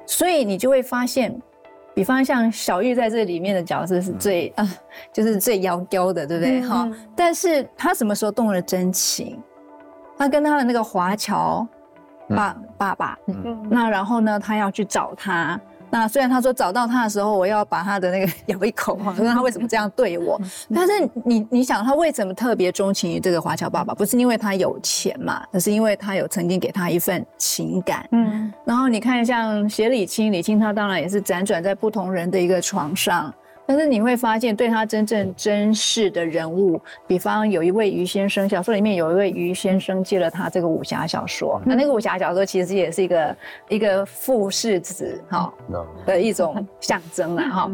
[0.07, 1.35] 所以你就会发现，
[1.95, 4.69] 比方像小玉在这里面的角色是最啊，
[5.13, 6.61] 就是最妖娇的，对不对？
[6.63, 9.43] 哈，但是他什么时候动了真情？
[10.17, 11.67] 他跟他的那个华侨
[12.29, 13.19] 爸爸爸，
[13.71, 15.61] 那然后呢，他要去找他。
[15.91, 20.41] 那虽然他说找到他的时候，我要把他的那个 咬一口啊，说他为什么这样对我？
[20.75, 20.93] 但是
[21.25, 23.95] 你你想他为什么特别钟情于这个华侨爸爸？
[23.95, 28.07] 不是因为他有钱嘛，而是因为他有曾经给他一份情感。
[28.13, 33.33] 嗯，然后你看像写李清，李清他当然也是辗转在不同人的一个床上。
[33.71, 43.37] 但是你会发现，对他真正珍视的人物，比方有一位于先生，小说里面有一位于先生借了他这个武侠小说，那那个武侠小说其实也是一个
[43.69, 45.53] 一个富士子哈
[46.07, 47.71] 的一种象征了哈。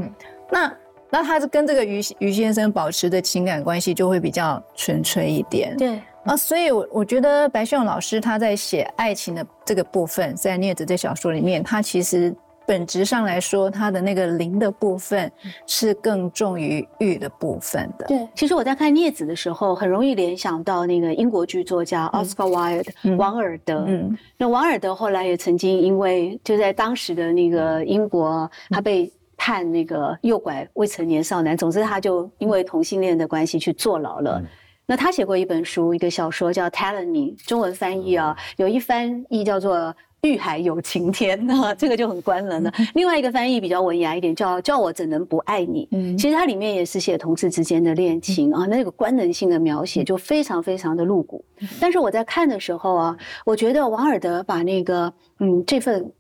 [0.51, 0.77] 那
[1.11, 5.77] 那他是跟这个于于先生保持的情感关系就会比较纯粹一点。
[5.77, 12.35] 对啊，所以我我觉得白秀勇老师他在写爱情的这个部分，在《镊子》这小说里面，他其实。
[12.67, 15.31] 本质上来说，它的那个灵的部分
[15.67, 18.07] 是更重于欲的部分的。
[18.07, 23.85] 对，其实我在看《孽子》的时候，很容易联想到那个英国剧作家 Oscar Wilde 王尔德。
[23.87, 34.43] 嗯，那王尔德后来也曾经因为就在当时的那个英国，他被判那个诱拐未成年少男，总之他就因为同性恋的关系去坐牢了。
[34.87, 39.95] 那他写过一本书，一个小说叫《Talony》，中文翻译啊，有一翻译叫做。
[40.25, 42.73] 遇海有晴天， 那这个就很官能了。
[42.95, 45.87] 另外一个翻译比较文雅一点，叫“叫我怎能不爱你”。
[45.93, 51.45] 嗯，其实它里面也是写同事之间的恋情啊，那个官能性的描写就非常非常的露骨。
[51.79, 56.11] 但是我在看的时候啊，我觉得王尔德把那个嗯这份。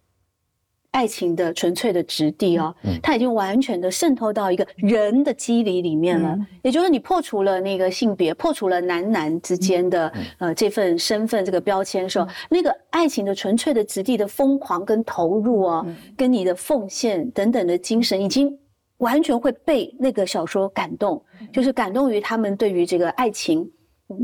[0.94, 6.38] 爱情的纯粹的质地哦，它已经完全的渗透到一个人的肌理里面了。
[6.62, 15.85] 也就是你破除了那个性别，破除了男男之间的呃这份身份这个标签的时候，那个爱情的纯粹的质地的疯狂跟投入哦，
[16.16, 18.57] 跟你的奉献等等的精神，已经
[18.98, 21.20] 完全会被那个小说感动，
[21.52, 23.68] 就是感动于他们对于这个爱情，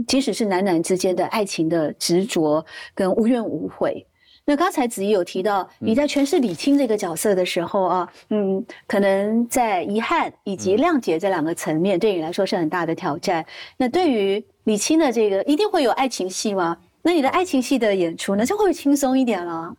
[0.06, 4.06] 即使是男男之间的爱情的执着跟无怨无悔。
[4.46, 13.46] 那刚才子怡有提到，你在诠释李青这个角色的时候啊，嗯，可能在遗憾以及谅解这两个层面，对你来说是很大的挑战。
[13.76, 16.76] 那对于李青的这个，一定会有爱情戏吗？
[17.00, 19.72] 那你的爱情戏的演出呢，就会轻松一点了。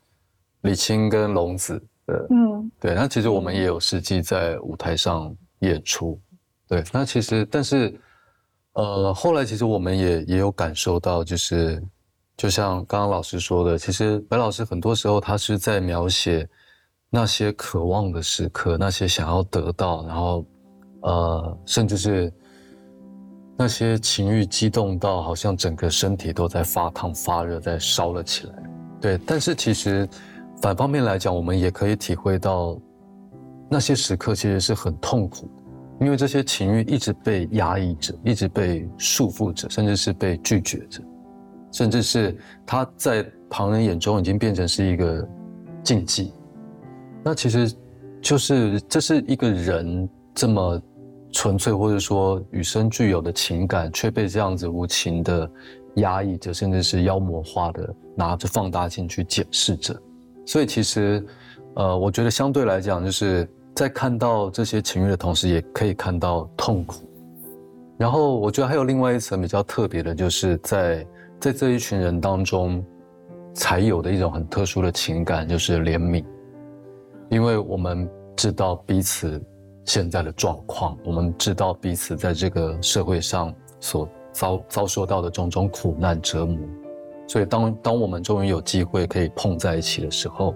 [0.61, 6.17] 李青跟龙子对，嗯，对，那其实我们也有实际在舞台上演出，
[6.69, 7.93] 对，那其实但是，
[8.73, 11.83] 呃，后来其实我们也也有感受到，就是。
[12.41, 16.49] 就像刚刚老师说的，其实白老师很多时候他是在描写
[17.07, 20.43] 那些渴望的时刻，那些想要得到，然后
[21.01, 22.33] 呃，甚至是
[23.55, 28.53] 那些情欲激动到好像整个身体都在发烫发热，在烧了起来。
[28.99, 30.09] 对，但是其实
[30.63, 32.75] 反方面来讲，我们也可以体会到
[33.69, 41.03] 那些时刻其实是很痛苦的，因为这些情欲一直被压抑着，一直被束缚着，甚至是被拒绝着。
[41.71, 45.27] 甚至是他在旁人眼中已经变成是一个
[45.83, 46.33] 禁忌，
[47.23, 47.73] 那其实
[48.21, 50.81] 就是这是一个人这么
[51.31, 55.49] 纯粹或者说与生俱有的情感，却被这样子无情的
[55.95, 59.95] 压抑着，甚至是妖魔化的拿着放大镜去检视着。
[60.45, 61.25] 所以其实，
[61.75, 67.09] 呃，我觉得相对来讲，就是在看到这些情欲的同时，也可以看到痛苦。
[67.97, 71.05] 然后我觉得还有另外一层比较特别的，就是在。
[71.41, 72.85] 在这一群人当中，
[73.51, 76.23] 才有的一种很特殊的情感，就是怜悯，
[77.31, 79.43] 因为我们知道彼此
[79.83, 86.59] 现在的状况，我们知道彼此在这个社会上所遭遭受到的种种苦难折磨，
[87.27, 90.53] 所以当当我们终于有机会可以碰在一起的时候，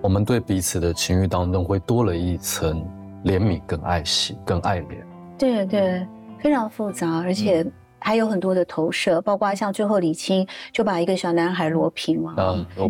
[0.00, 2.82] 我们对彼此的情欲当中会多了一层
[3.26, 5.04] 怜悯跟爱惜跟爱怜。
[5.36, 6.06] 对对，
[6.40, 7.62] 非常复杂，而且。
[8.06, 12.36] 还有很多的投射，包括像最后李青就把一个小男孩罗平嘛，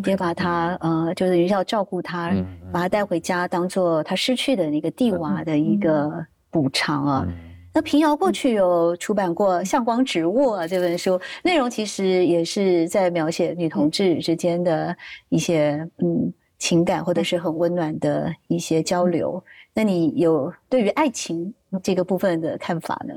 [0.06, 2.32] 也把他呃，就是要照顾他，
[2.72, 7.28] 把他带回家，当做他失去的那个地娃的一个补偿啊。
[7.72, 14.96] 那平遥过去有出版过《向光植物》这本书，内容其实也是在描写女同志之间的
[15.28, 19.40] 一些嗯情感，或者是很温暖的一些交流。
[19.74, 23.14] 那你有对于爱情这个部分的看法呢？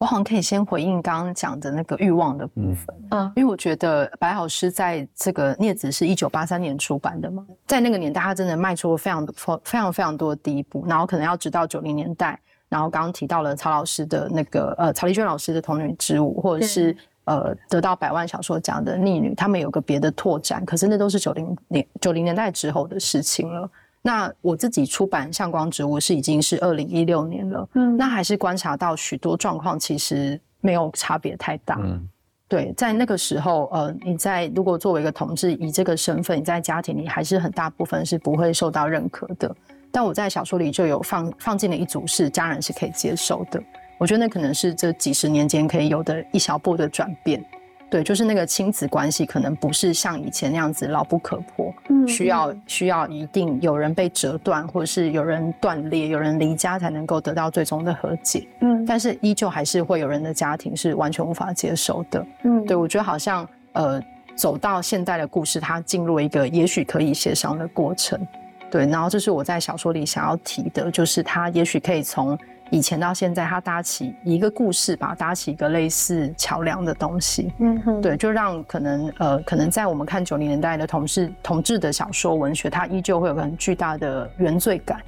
[0.00, 23.70] 我好像可以先回应刚刚讲的那个欲望的部分，嗯，因为我觉得白老师在这个《镊子》是一九八三年出版的嘛，在那个年代，他真的迈出了非常多、非常非常多的第一步，然后可能要直到九零年代，然后刚刚提到了曹老师的那个呃曹丽娟老师的《童女之舞》，或者是呃得到百万小说奖的《逆女》，他们有个别的拓展，可是那都是九零年九零年代之后的事情了。
[24.02, 31.78] 那我自己出版《向光植物》是已经是二零一六年了，嗯，那还是观察到许多状况，其实没有差别太大。
[31.82, 32.08] 嗯，
[32.48, 39.54] 对，在那个时候，呃，你在如果作为一个同志，以这个身份，你在家庭里还是很大部分是不会受到认可的。
[39.92, 43.62] 但我在小说里就有放放进了一组是家人是可以接受的。
[43.98, 47.44] 我觉得那可能是这几十年间可以有的一小步的转变。
[47.90, 51.74] 对，就是那个亲子关系，可能不是像以前那样子牢不可破，
[52.06, 58.46] 需要需要一定有人被折断，或者是有人断裂，有人离家才能够得到最终的和解。
[58.60, 62.24] 嗯，但是依旧还是会有人的家庭是完全无法接受的。
[62.44, 64.00] 嗯，对我觉得好像呃，
[64.36, 68.24] 走到现在的故事，它进入一个也许可以协商的过程。
[68.70, 72.38] 对，然后这是我在小说里想要提的，就是他也许可以从。
[72.70, 77.52] 以前到现在，他搭起一个故事吧，搭起一个类似桥梁的东西。
[77.58, 85.00] 嗯哼，对，就让可能呃，可能在我们看九零年代的同事同志的小说文学，它依旧会有个很巨大的原罪感，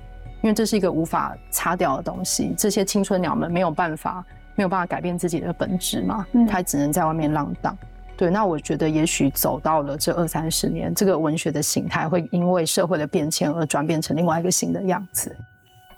[0.43, 2.53] 因为这是一个无法擦掉的东西。
[2.59, 4.25] 这些青春鸟们没有办法，
[4.57, 7.79] 没有办法改变自己的本质嘛，它只能在外面浪荡。
[8.17, 15.35] 对，那我觉得也许走到了这二三十年，这个文学的形态会因为社会的变迁而转变成另外一个新的样子。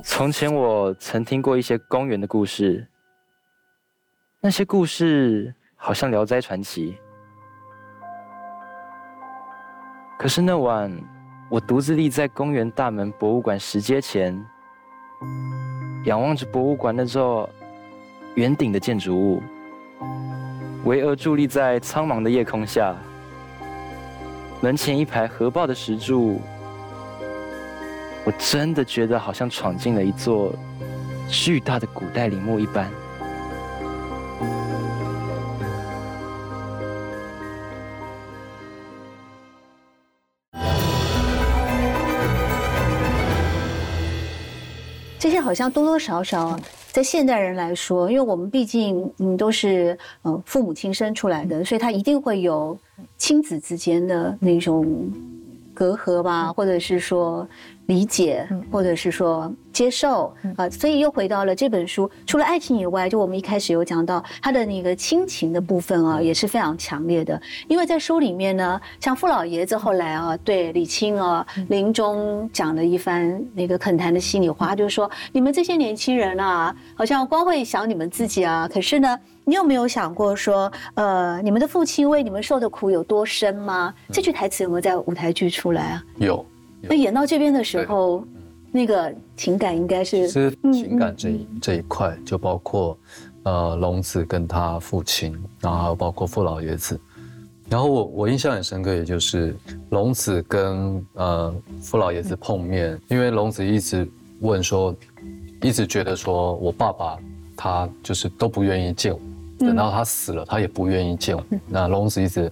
[0.06, 2.86] 从前我曾听过一些公园的故事，
[4.38, 6.92] 那些故事好像《聊斋传奇》。
[10.18, 10.92] 可是那晚，
[11.48, 14.38] 我独自立在公园大门博物馆石阶前，
[16.04, 17.48] 仰望着博物馆那座
[18.34, 19.42] 圆顶的建筑物。
[20.84, 22.94] 巍峨伫立在苍茫的夜空下，
[24.60, 26.42] 门前一排合抱的石柱，
[28.26, 30.50] 我真的觉得好像闯进了一座
[31.28, 32.90] 巨大的古代陵墓一般。
[45.18, 46.58] 这些好像多多少少。
[46.92, 52.78] 在现代人来说，因为我们毕竟嗯都是呃父母亲生出来的，所以他一定会有
[53.18, 55.10] 亲子之间的那种
[55.74, 57.46] 隔阂吧，或者是说。
[57.86, 62.10] 理解，或者是说接受啊，所以又回到了这本书。
[62.26, 67.40] 除了爱情以外，就我们一开始有讲到他的那个亲情的部分啊，也是非常强烈的。
[67.68, 83.92] 因为在书里面呢，像傅老爷子后来啊，对李清啊临终讲了一番那个恳谈的心里话，就是说你们这些年轻人啊，好像光会想你们自己啊，可是呢，你有没有想过说，呃，你们的父亲为你们受的苦有多深吗？
[84.10, 86.04] 这句台词有没有在舞台剧出来啊？
[86.16, 86.46] 有。
[86.88, 88.24] 那演到这边的时候，
[88.72, 92.98] 那个情感应该是，其实情感这一这一块就包括，
[93.44, 96.98] 呃，龙子跟他父亲，然后还有包括傅老爷子，
[97.68, 99.56] 然后我我印象很深刻，也就是
[99.90, 104.08] 龙子跟呃傅老爷子碰面，因为龙子一直
[104.40, 104.94] 问说，
[105.62, 107.16] 一直觉得说我爸爸
[107.56, 109.20] 他就是都不愿意见我，
[109.58, 112.50] 等到他死了，他也不愿意见我，那龙子一直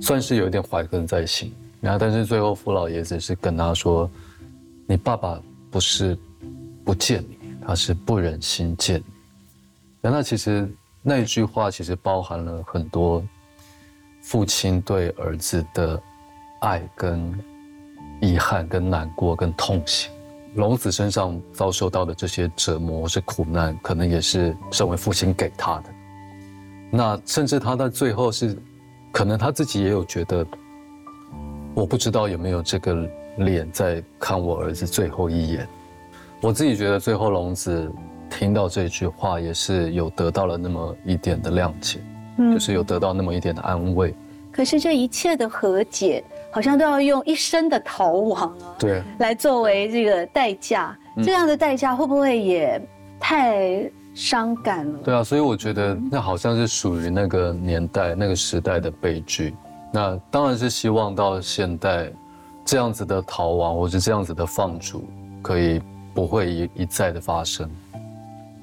[0.00, 1.54] 算是有一点怀恨在心。
[1.80, 4.10] 然后，但是最后傅老爷子是跟他说
[4.88, 6.18] ：“你爸爸不是
[6.84, 9.04] 不见你，他是不忍心见你。”
[10.10, 10.68] 那其实
[11.02, 13.22] 那一句话其实包含了很多
[14.22, 16.02] 父亲对儿子的
[16.60, 17.32] 爱、跟
[18.20, 20.10] 遗憾、跟难过、跟痛心。
[20.54, 25.94] 龙子身上遭受到的这些折磨是苦难，可能也是身为父亲给他的。
[26.90, 28.56] 那甚至他在最后是，
[29.12, 30.44] 可能他自己也有觉得。
[31.76, 33.06] 我不知道有没有这个
[33.36, 35.68] 脸在看我儿子最后一眼。
[36.40, 37.92] 我自己觉得最后龙子
[38.30, 41.98] 听到这句话也是有得到了那么一点的谅解，
[42.38, 44.14] 就是有得到那么一点的安慰。
[44.50, 50.96] 可是这一切的和解，好像都要用一生的逃亡啊，对，来作为这个代价。
[51.22, 52.80] 这样的代价会不会也
[53.20, 54.98] 太伤感了？
[55.04, 59.54] 对啊，所以我觉得那好像是属于那个年代、那个时代的悲剧。
[59.96, 62.12] 那当然是希望到现代，
[62.66, 65.08] 这样子的逃亡或者这样子的放逐，
[65.40, 65.80] 可以
[66.12, 67.66] 不会一一再的发生。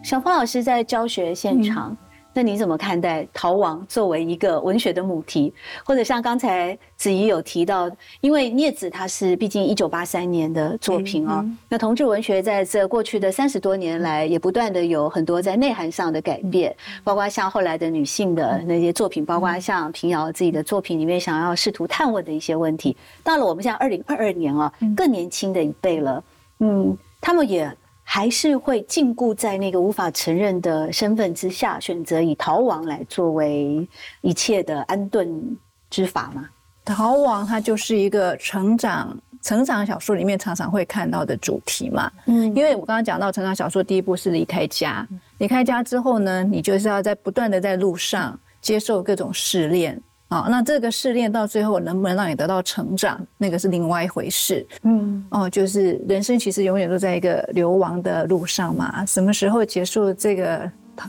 [0.03, 1.97] 小峰老师在教学现场。
[2.33, 5.53] 那你怎么看待逃亡作为一个文学的母题？
[5.85, 7.89] 或者像刚才子怡有提到，
[8.21, 11.45] 因为《孽子》它是毕竟一九八三年的作品哦。
[11.69, 22.97] 那同志文学在这过去的三十多年来，也不断的有很多在内涵上的改变，包括像后来的女性的那些作品，包括像平遥自己的作品里面想要试图探问的一些问题。
[23.23, 26.23] 到了我们现在二零二二年啊，更年轻的一辈了，
[26.59, 27.71] 嗯，他们也。
[28.03, 33.87] 还是会禁锢在那个无法承认的身份之下，选择以逃亡来作为
[34.21, 35.57] 一切的安顿
[35.89, 36.49] 之法吗？
[36.85, 42.11] 逃亡它就是一个成长成长小说里面常常会看到的主题嘛。
[42.25, 49.99] 嗯，因为我刚刚讲到成长小说第一步是离开家，离开家之后呢，你就是要在不断的在路上接受各种试炼。
[50.33, 54.65] 好，那这个试炼到最后能不能让你得到成长，那个是另外一回事。
[54.81, 59.05] 嗯，哦，就是人生其实永远都在一个流亡的路上嘛。
[59.05, 60.67] 什么时候结束这个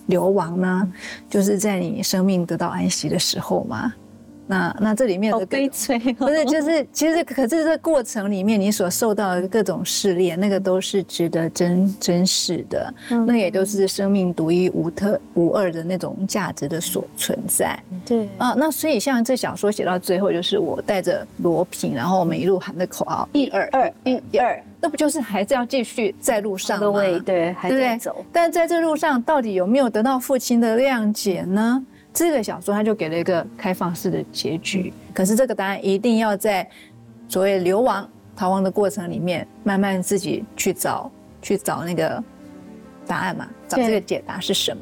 [0.09, 0.93] 流亡呢？
[1.31, 3.95] 就是在你生命得到安息的时候嘛。
[4.47, 12.93] 那那这里面的悲催，不是就是其实可是这过程里面你所受到的各种试炼，那个都是值得珍珍视的，
[13.27, 17.79] 那也都是生命独一无特无二的那种价值的所存在。
[18.05, 24.63] 对啊，那所以像这小说写到最后，就是我带着罗平，然后我们一路喊的口号：一二二一二。
[24.81, 27.01] 那不就是还是要继续在路上吗？
[27.25, 28.23] 对，还在走。
[28.31, 31.83] 但在这路上，到底有没有得到父亲的谅解呢？
[32.15, 34.93] 这个小说他就给了一个开放式的结局。
[35.13, 36.67] 可是这个答案一定要在
[37.29, 41.11] 所谓流亡、逃亡的过程里面，慢慢自己去找，
[41.43, 42.23] 去找那个
[43.07, 44.81] 答案嘛，找对这个解答是什么。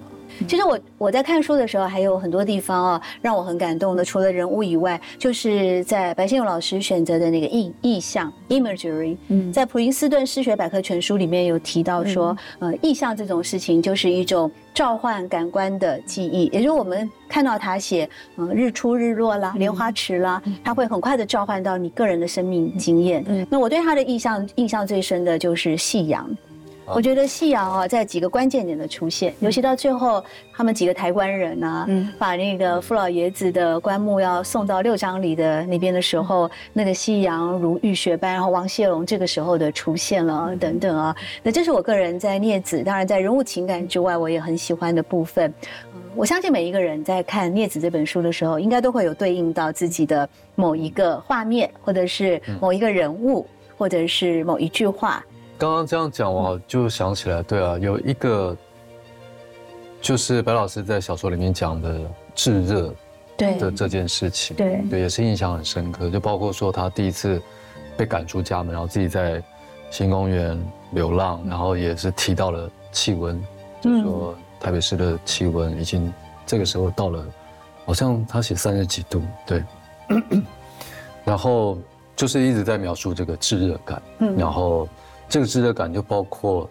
[0.48, 4.02] 其实我我在看书的时候，还有很多地方啊，让我很感动的。
[4.02, 9.14] 除了人物以外，就是在白先勇老师选择的那个意意象 （imagery）。
[9.28, 23.24] 嗯在普林斯顿诗学百科全书里面有提到说，呃，意象这种事情就是一种召唤感官的记忆，也就是我们看到他写，嗯、日出日落啦，莲花池啦，他会很快的召唤到你个人的生命经验。
[23.28, 26.28] 嗯那我对他的印象印象最深的就是夕阳。
[26.92, 30.22] 啊我觉得夕阳啊，在几个关键点的出现，尤其到最后，
[30.52, 45.52] 他们几个抬棺人啊，嗯把那个傅老爷子的棺木要送到六张里的那边的时候，那个夕阳如浴血般，然后王谢龙这个时候的出现了等等啊，那这是我个人在孽子，当然在人物情感之外，我也很喜欢的部分。
[45.94, 53.46] 嗯我相信每一个人在看《孽子》这本书的时候，应该都会有对应到自己的某一个画面，或者是某一个人物，
[53.78, 55.24] 或者是某一句话。
[55.62, 58.56] 刚刚这样讲，我就想起来，对啊，有一个
[60.00, 62.00] 就是白老师在小说里面讲的
[62.34, 62.92] 炙热
[63.36, 63.56] 对。
[63.58, 64.82] 的这件事情，对。
[64.90, 66.10] 对，也是印象很深刻。
[66.10, 67.40] 就包括说他第一次
[67.96, 69.40] 被赶出家门，然后自己在
[69.88, 70.60] 新公园
[70.90, 73.40] 流浪，然后也是提到了气温，
[73.80, 76.12] 就说台北市的气温已经
[76.44, 77.24] 这个时候到了，
[77.86, 79.62] 好像他写三十几度，对，
[81.22, 81.78] 然后
[82.16, 84.02] 就是一直在描述这个炙热感，
[84.36, 84.88] 然后
[85.32, 86.68] 这个炙热感就包括，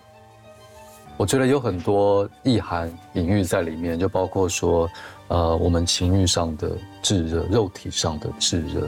[1.18, 4.88] 我觉得有很多意涵隐喻在里面，就包括说，
[5.30, 8.88] 呃，我们情欲上的炙热，肉体上的炙热，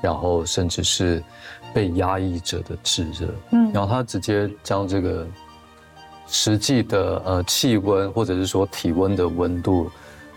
[0.00, 1.22] 然后甚至是
[1.74, 5.26] 被压抑着的炙热，嗯，然后他直接将这个
[6.26, 9.90] 实际的呃气温或者是说体温的温度。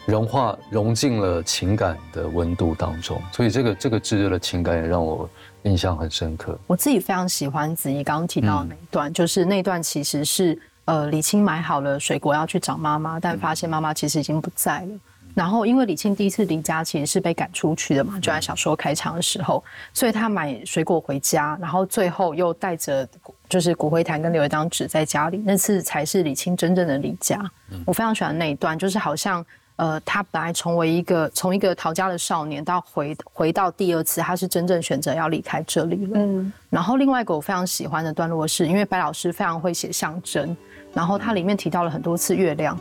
[0.05, 5.28] 融化融进了情感的温度当中，所以这个这个炙热的情感也让我
[5.66, 6.57] 印象很深刻。
[6.66, 14.99] 我自己非常喜欢子怡刚刚提到的那一段，就是那段其实是呃李青买好了水果要去找妈妈，但发现妈妈其实已经不在了。
[15.34, 19.61] 然后因为李青第一次离家其实是被赶出去的嘛，就在小说开场的时候，
[19.93, 23.07] 所以他买水果回家，然后最后又带着
[23.49, 27.39] 就是骨灰坛跟留一张纸在家里，那次才是李青真正的离家。
[27.86, 29.45] 我非常喜欢那一段，就是好像。
[29.78, 36.11] 呃，他本来成为一个从一个逃家的少年，到回回到第二次，他是真正选择要离开这里了。
[36.15, 40.55] 嗯然后另外一个我非常喜欢的段落是，因为白老师非常会写象征，
[40.93, 42.80] 然后他里面提到了很多次月亮，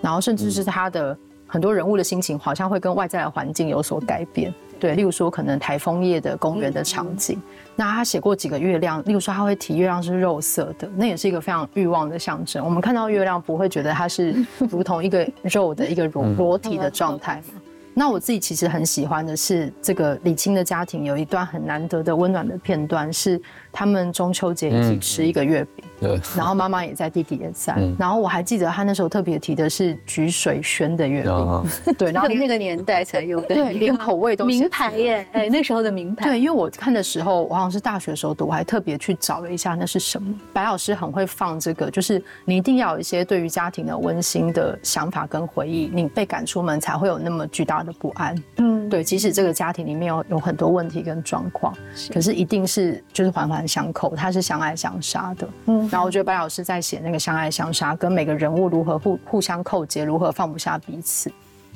[0.00, 1.16] 然后甚至是他的
[1.46, 4.52] 很多人物的心情好像会跟外在的环境有所改变。
[4.78, 7.40] 对，例如说可能台风夜的公园的场景，
[7.74, 12.64] 那他写过几个月亮，例如说他会提月亮是肉色的，那也是一个非常欲望的象征。
[12.64, 14.34] 我们看到月亮不会觉得它是
[14.70, 17.60] 如同一个肉的一个裸裸体的状态嘛？
[17.98, 23.40] 那我自己其实很喜欢的是这个李青的家庭有一段很难得的温暖的片段，是
[23.76, 27.94] 他们中秋节一起吃一个月饼，对，然后妈妈也在，弟弟也在，嗯。
[27.98, 31.62] 然后我还记得他那时候特别提的是菊水轩的月饼，啊，
[31.98, 36.24] 对，然后那个年代才有的，对连口味都名牌耶， 哎，那时候的名牌。
[36.24, 40.34] 对，因为我看的时候，我好像是大学的时候读，我还特别去找了一下那是什么。
[40.54, 48.34] 白老师很会放这个，就是你一定要有一些对于家庭的温馨的想法跟回忆，你被赶出门才会有那么巨大的不安。
[48.56, 51.76] 嗯，对，即使这个家庭里面有有很多问题跟状况，
[52.10, 55.48] 可是一定是就是环环相扣，他是相爱相杀的。
[55.66, 61.30] 嗯，然后我觉得白老师在写那个相爱相杀，跟每个人物如何互互相扣结，如何放不下彼此。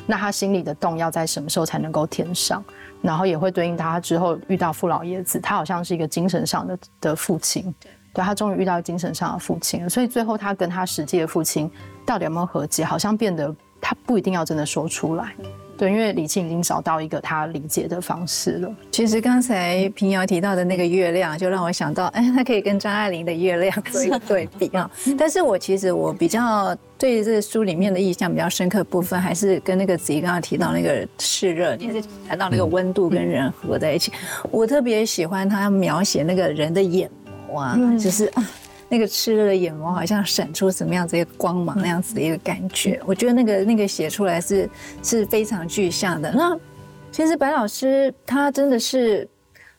[0.06, 2.62] 那他心里的洞要在什么时候才能够填上？
[3.02, 7.74] 然后也会对应到他之后遇到傅老爷子，他好像是一个精神上的的父亲，
[8.12, 11.70] 对他终于遇到精神上的父亲了，所以最后他跟他实际的父亲
[12.06, 15.34] 到底有没有和解，好像变得他不一定要真的说出来，
[15.80, 18.70] 对，因为李沁已经找到一个他理解的方式了。
[18.90, 24.90] 其实刚才平遥提到的那个月亮，就让我想到，哎，它可以跟张爱玲的月亮做一个对比啊。
[25.16, 34.12] 但是我其实我比较对这个书里面的印象比较深刻部分，还是跟那个子怡刚刚提到那个炽热，你是谈到那个温度跟人合在一起。
[34.50, 37.10] 我特别喜欢他描写那个人的眼
[37.50, 38.46] 眸啊，就是啊。
[38.90, 44.68] 那个炽热的眼眸好像闪出什么样子一个光芒那样子的一个感觉，我觉得那个那个写出来是
[45.02, 46.30] 是非常具象的。
[46.32, 46.58] 那
[47.10, 49.26] 其实白老师他真的是，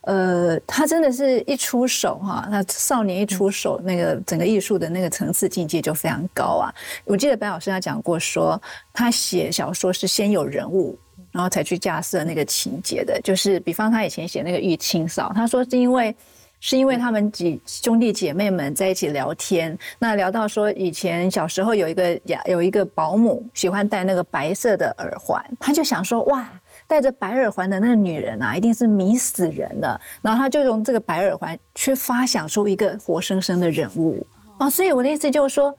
[0.02, 6.74] 呃，他真的是一出手哈，那少年一出手，那个整个艺术的那个层次境界就非常高啊。
[7.06, 8.60] 我记得白老师他讲过说，
[8.94, 10.98] 他写小说是先有人物。
[11.34, 16.14] 然后才去架设那个情节的，就是比方他以前写那个《玉清嫂》，他说是因为
[16.62, 26.50] 是因为他们几兄弟姐妹们在一起聊天，那聊到说以前小时候有一个有一个保姆喜欢戴那个白色的耳环，他就想说哇。
[26.88, 30.00] 戴着白耳环的那个女人啊，一定是迷死人了。
[30.22, 34.26] 然后他就用这个白耳环去发想出一个活生生的人物
[34.58, 34.70] 啊。
[34.70, 35.74] 所以我的意思就是说，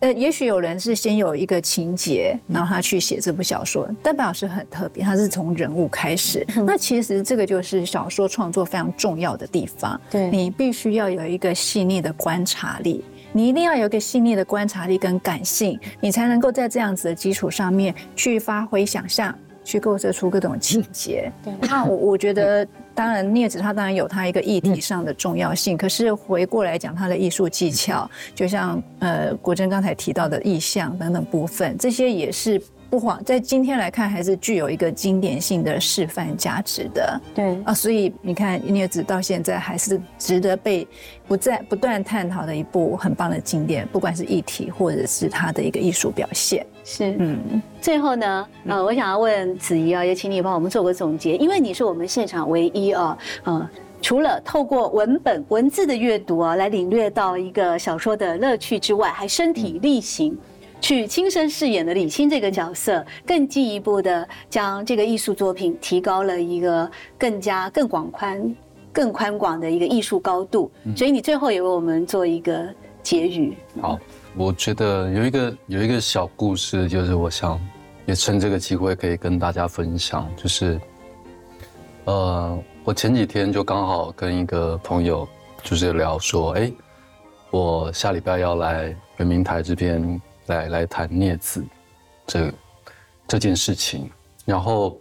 [0.00, 3.88] 呃，也许有人是先有一个情节，然后他去写这部小说。
[4.02, 6.46] 但白老师很特别，他是从人物开始。
[6.64, 10.00] 那其实这个就是小说创作非常重要的地方。
[10.10, 19.36] 对你必须要有一个细腻的观察力，你一定要有一个细腻的观察力跟感性，你才能够在这样子的基础上面去发挥想象。
[19.64, 21.30] 去构设出各种情节。
[21.60, 22.66] 那我我觉得，
[22.98, 32.60] 当然镊子它当然有它一个议题上的重要性，可是回过来讲，它的艺术技巧，就像呃国珍刚才提到的意象等等部分，这些也是。
[32.90, 37.20] 不慌，在今天来看，还是具有一个经典性的示范价值的。
[37.34, 40.88] 对啊，所以你看，孽子到现在还是值得被
[41.26, 46.66] 不再不断探讨的一部很棒的经典，不管是议题或者是它的一个艺术表现。
[46.84, 47.60] 是，嗯。
[47.80, 53.68] 最后呢，呃，我想要问子怡啊，也请你帮我们做个总结，因为你是我们现场唯一啊，嗯，
[54.00, 60.36] 除了透过文本文字的阅读啊，来领略到一个小说的乐趣之外，还身体力行。
[60.80, 68.56] 去亲身饰演的李青这个角色，更进一步的将这个艺术作品提高了一个更加更广宽、
[68.92, 70.70] 更宽广的一个艺术高度。
[70.96, 72.66] 所以你最后也为我们做一个
[73.02, 73.56] 结语。
[73.82, 73.98] 好，
[74.36, 77.60] 我觉得有一个有一个小故事，就是我想
[78.06, 80.80] 也趁这个机会可以跟大家分享，就是
[82.04, 85.28] 呃，我前几天就刚好跟一个朋友
[85.62, 86.72] 就是聊说，哎，
[87.50, 90.22] 我下礼拜要来圆明台这边。
[90.48, 91.64] 来来谈镊子
[92.26, 92.52] 这
[93.26, 94.10] 这件事情，
[94.44, 95.00] 然后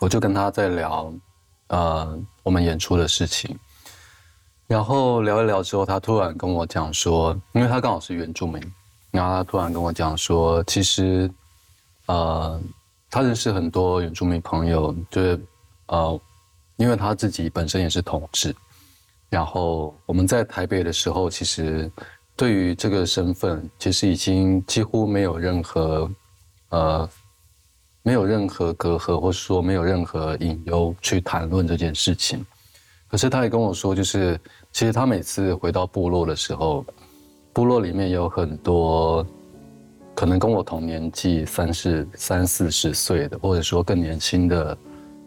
[0.00, 1.12] 我就跟他在聊，
[1.68, 3.58] 呃，我们演出的事情，
[4.66, 8.60] 然后聊一聊之后，他突然跟我讲说，因为他刚好是原住民，
[9.12, 11.30] 然后他突然跟我讲说，其实，
[12.06, 12.60] 呃，
[13.10, 15.40] 他认识很多原住民朋友，就是
[15.86, 16.20] 呃，
[16.76, 18.54] 因为他自己本身也是同志，
[19.28, 21.90] 然后我们在台北的时候，其实。
[22.40, 26.10] 对于这个身份，其实已经几乎没有任何，
[26.70, 27.06] 呃，
[28.02, 32.42] 没有任何隔阂，或者说没有任何隐忧去谈论这件事情。
[33.10, 34.40] 可是他也跟我说，就是
[34.72, 36.82] 其实他每次回到部落的时候，
[37.52, 39.22] 部落里面有很多
[40.14, 44.74] 可能跟我同年纪，三十三四十岁的，或者说更年轻的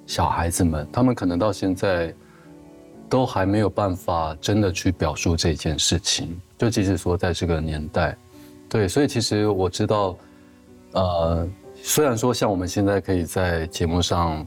[0.08, 2.12] 小孩子们，他们可能到现在
[3.14, 6.36] 都还没有办法真的去表述这件事情。
[6.58, 8.18] 就即使说在这个年代，
[8.68, 10.18] 对，所以其实我知道，
[10.94, 14.44] 呃，虽然说像我们现在可以在节目上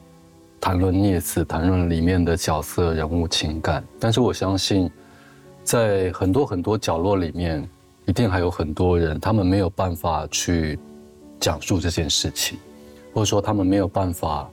[0.61, 4.91] 谈论镊子，谈论里面的角色、人物、情感，但是我相信，
[5.62, 7.64] 在很多很多角落里面，
[8.05, 10.77] 一定还有很多人，他们没有办法去
[11.39, 12.59] 讲述这件事情，
[13.14, 14.51] 或者说他们没有办法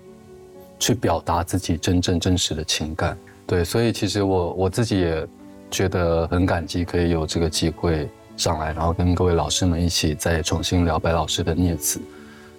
[0.78, 3.18] 去表达自己真正真实的情感。
[3.46, 5.28] 对，所以其实我我自己也。
[5.72, 12.00] 觉得很感激，可以有这个机会上来，然后跟各位老师们一起再重新聊白老师的孽子。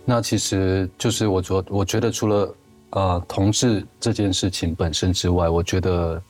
[0.05, 2.55] 那其实就是我觉我觉得除了
[2.91, 6.21] 呃同志这件事情本身之外，我觉得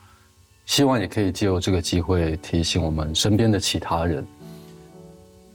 [0.67, 4.23] 希望也可以借由这个机会提醒我们身边的其他人，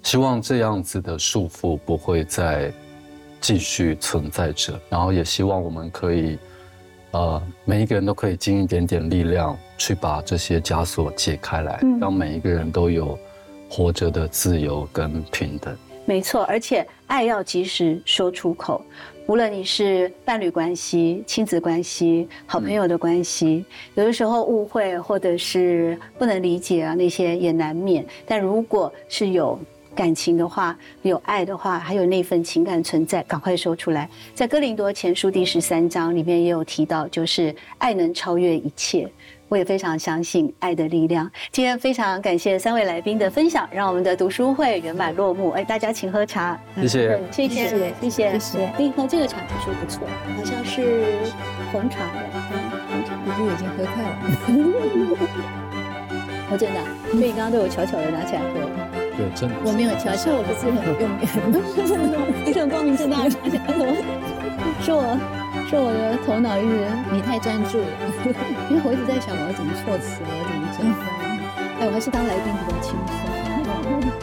[0.02, 2.74] 希望这样子的束缚不会再
[3.40, 6.40] 继续存在着，然后也希望我们可以。
[7.12, 13.18] 呃，每一个人都可以尽一点点力量，去把这些枷锁解开来，让每一个人都有
[13.70, 15.76] 活着的自由跟平等。
[16.06, 18.84] 没错，而且爱要及时说出口，
[19.28, 28.06] 无论你是伴侣关系、亲子关系、好朋友的关系，有的时候误会或者是不能理解啊，那些也难免。
[28.26, 29.60] 但如果是有
[29.96, 34.10] 感情的话，有爱的话，还有那份情感存在，赶快说出来。
[34.34, 39.10] 在哥林多前书第十三章里面也有提到，就是爱能超越一切。
[39.50, 41.28] 我也非常相信爱的力量。
[41.52, 45.50] 今天非常感谢三位来宾的分享，让我们的读书会圆满落幕。
[45.50, 46.56] 哎，大家请喝茶。
[46.76, 47.68] 谢谢，谢谢，
[48.00, 48.72] 谢谢，谢谢。
[48.78, 51.04] 你喝这个茶听说不错，好像是
[51.72, 52.30] 红茶的，
[52.92, 54.10] 红茶，已经喝快了。
[56.52, 56.80] 我真的，
[57.12, 58.99] 所以你刚刚都有悄悄的拿起来喝。
[59.20, 59.56] 对，真的。
[59.68, 61.28] 我没有悄悄，我不是很用力。
[62.48, 63.28] 你很光明正大。
[64.80, 65.12] 是我，
[65.68, 67.92] 是我的头脑一直你太专注了，
[68.72, 70.88] 因为我一直在想我要怎么措辞，我要怎么讲。
[71.84, 73.28] 哎，我还是当来宾比较轻松。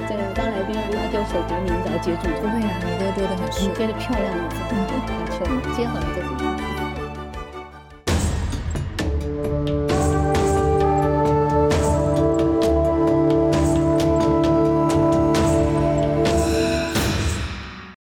[0.09, 2.33] 对，当来宾不要就手给你，你，只要接住。
[2.41, 4.57] 不会啊，你都丢的很顺，接的漂亮的，
[5.45, 6.56] 很接好了这里。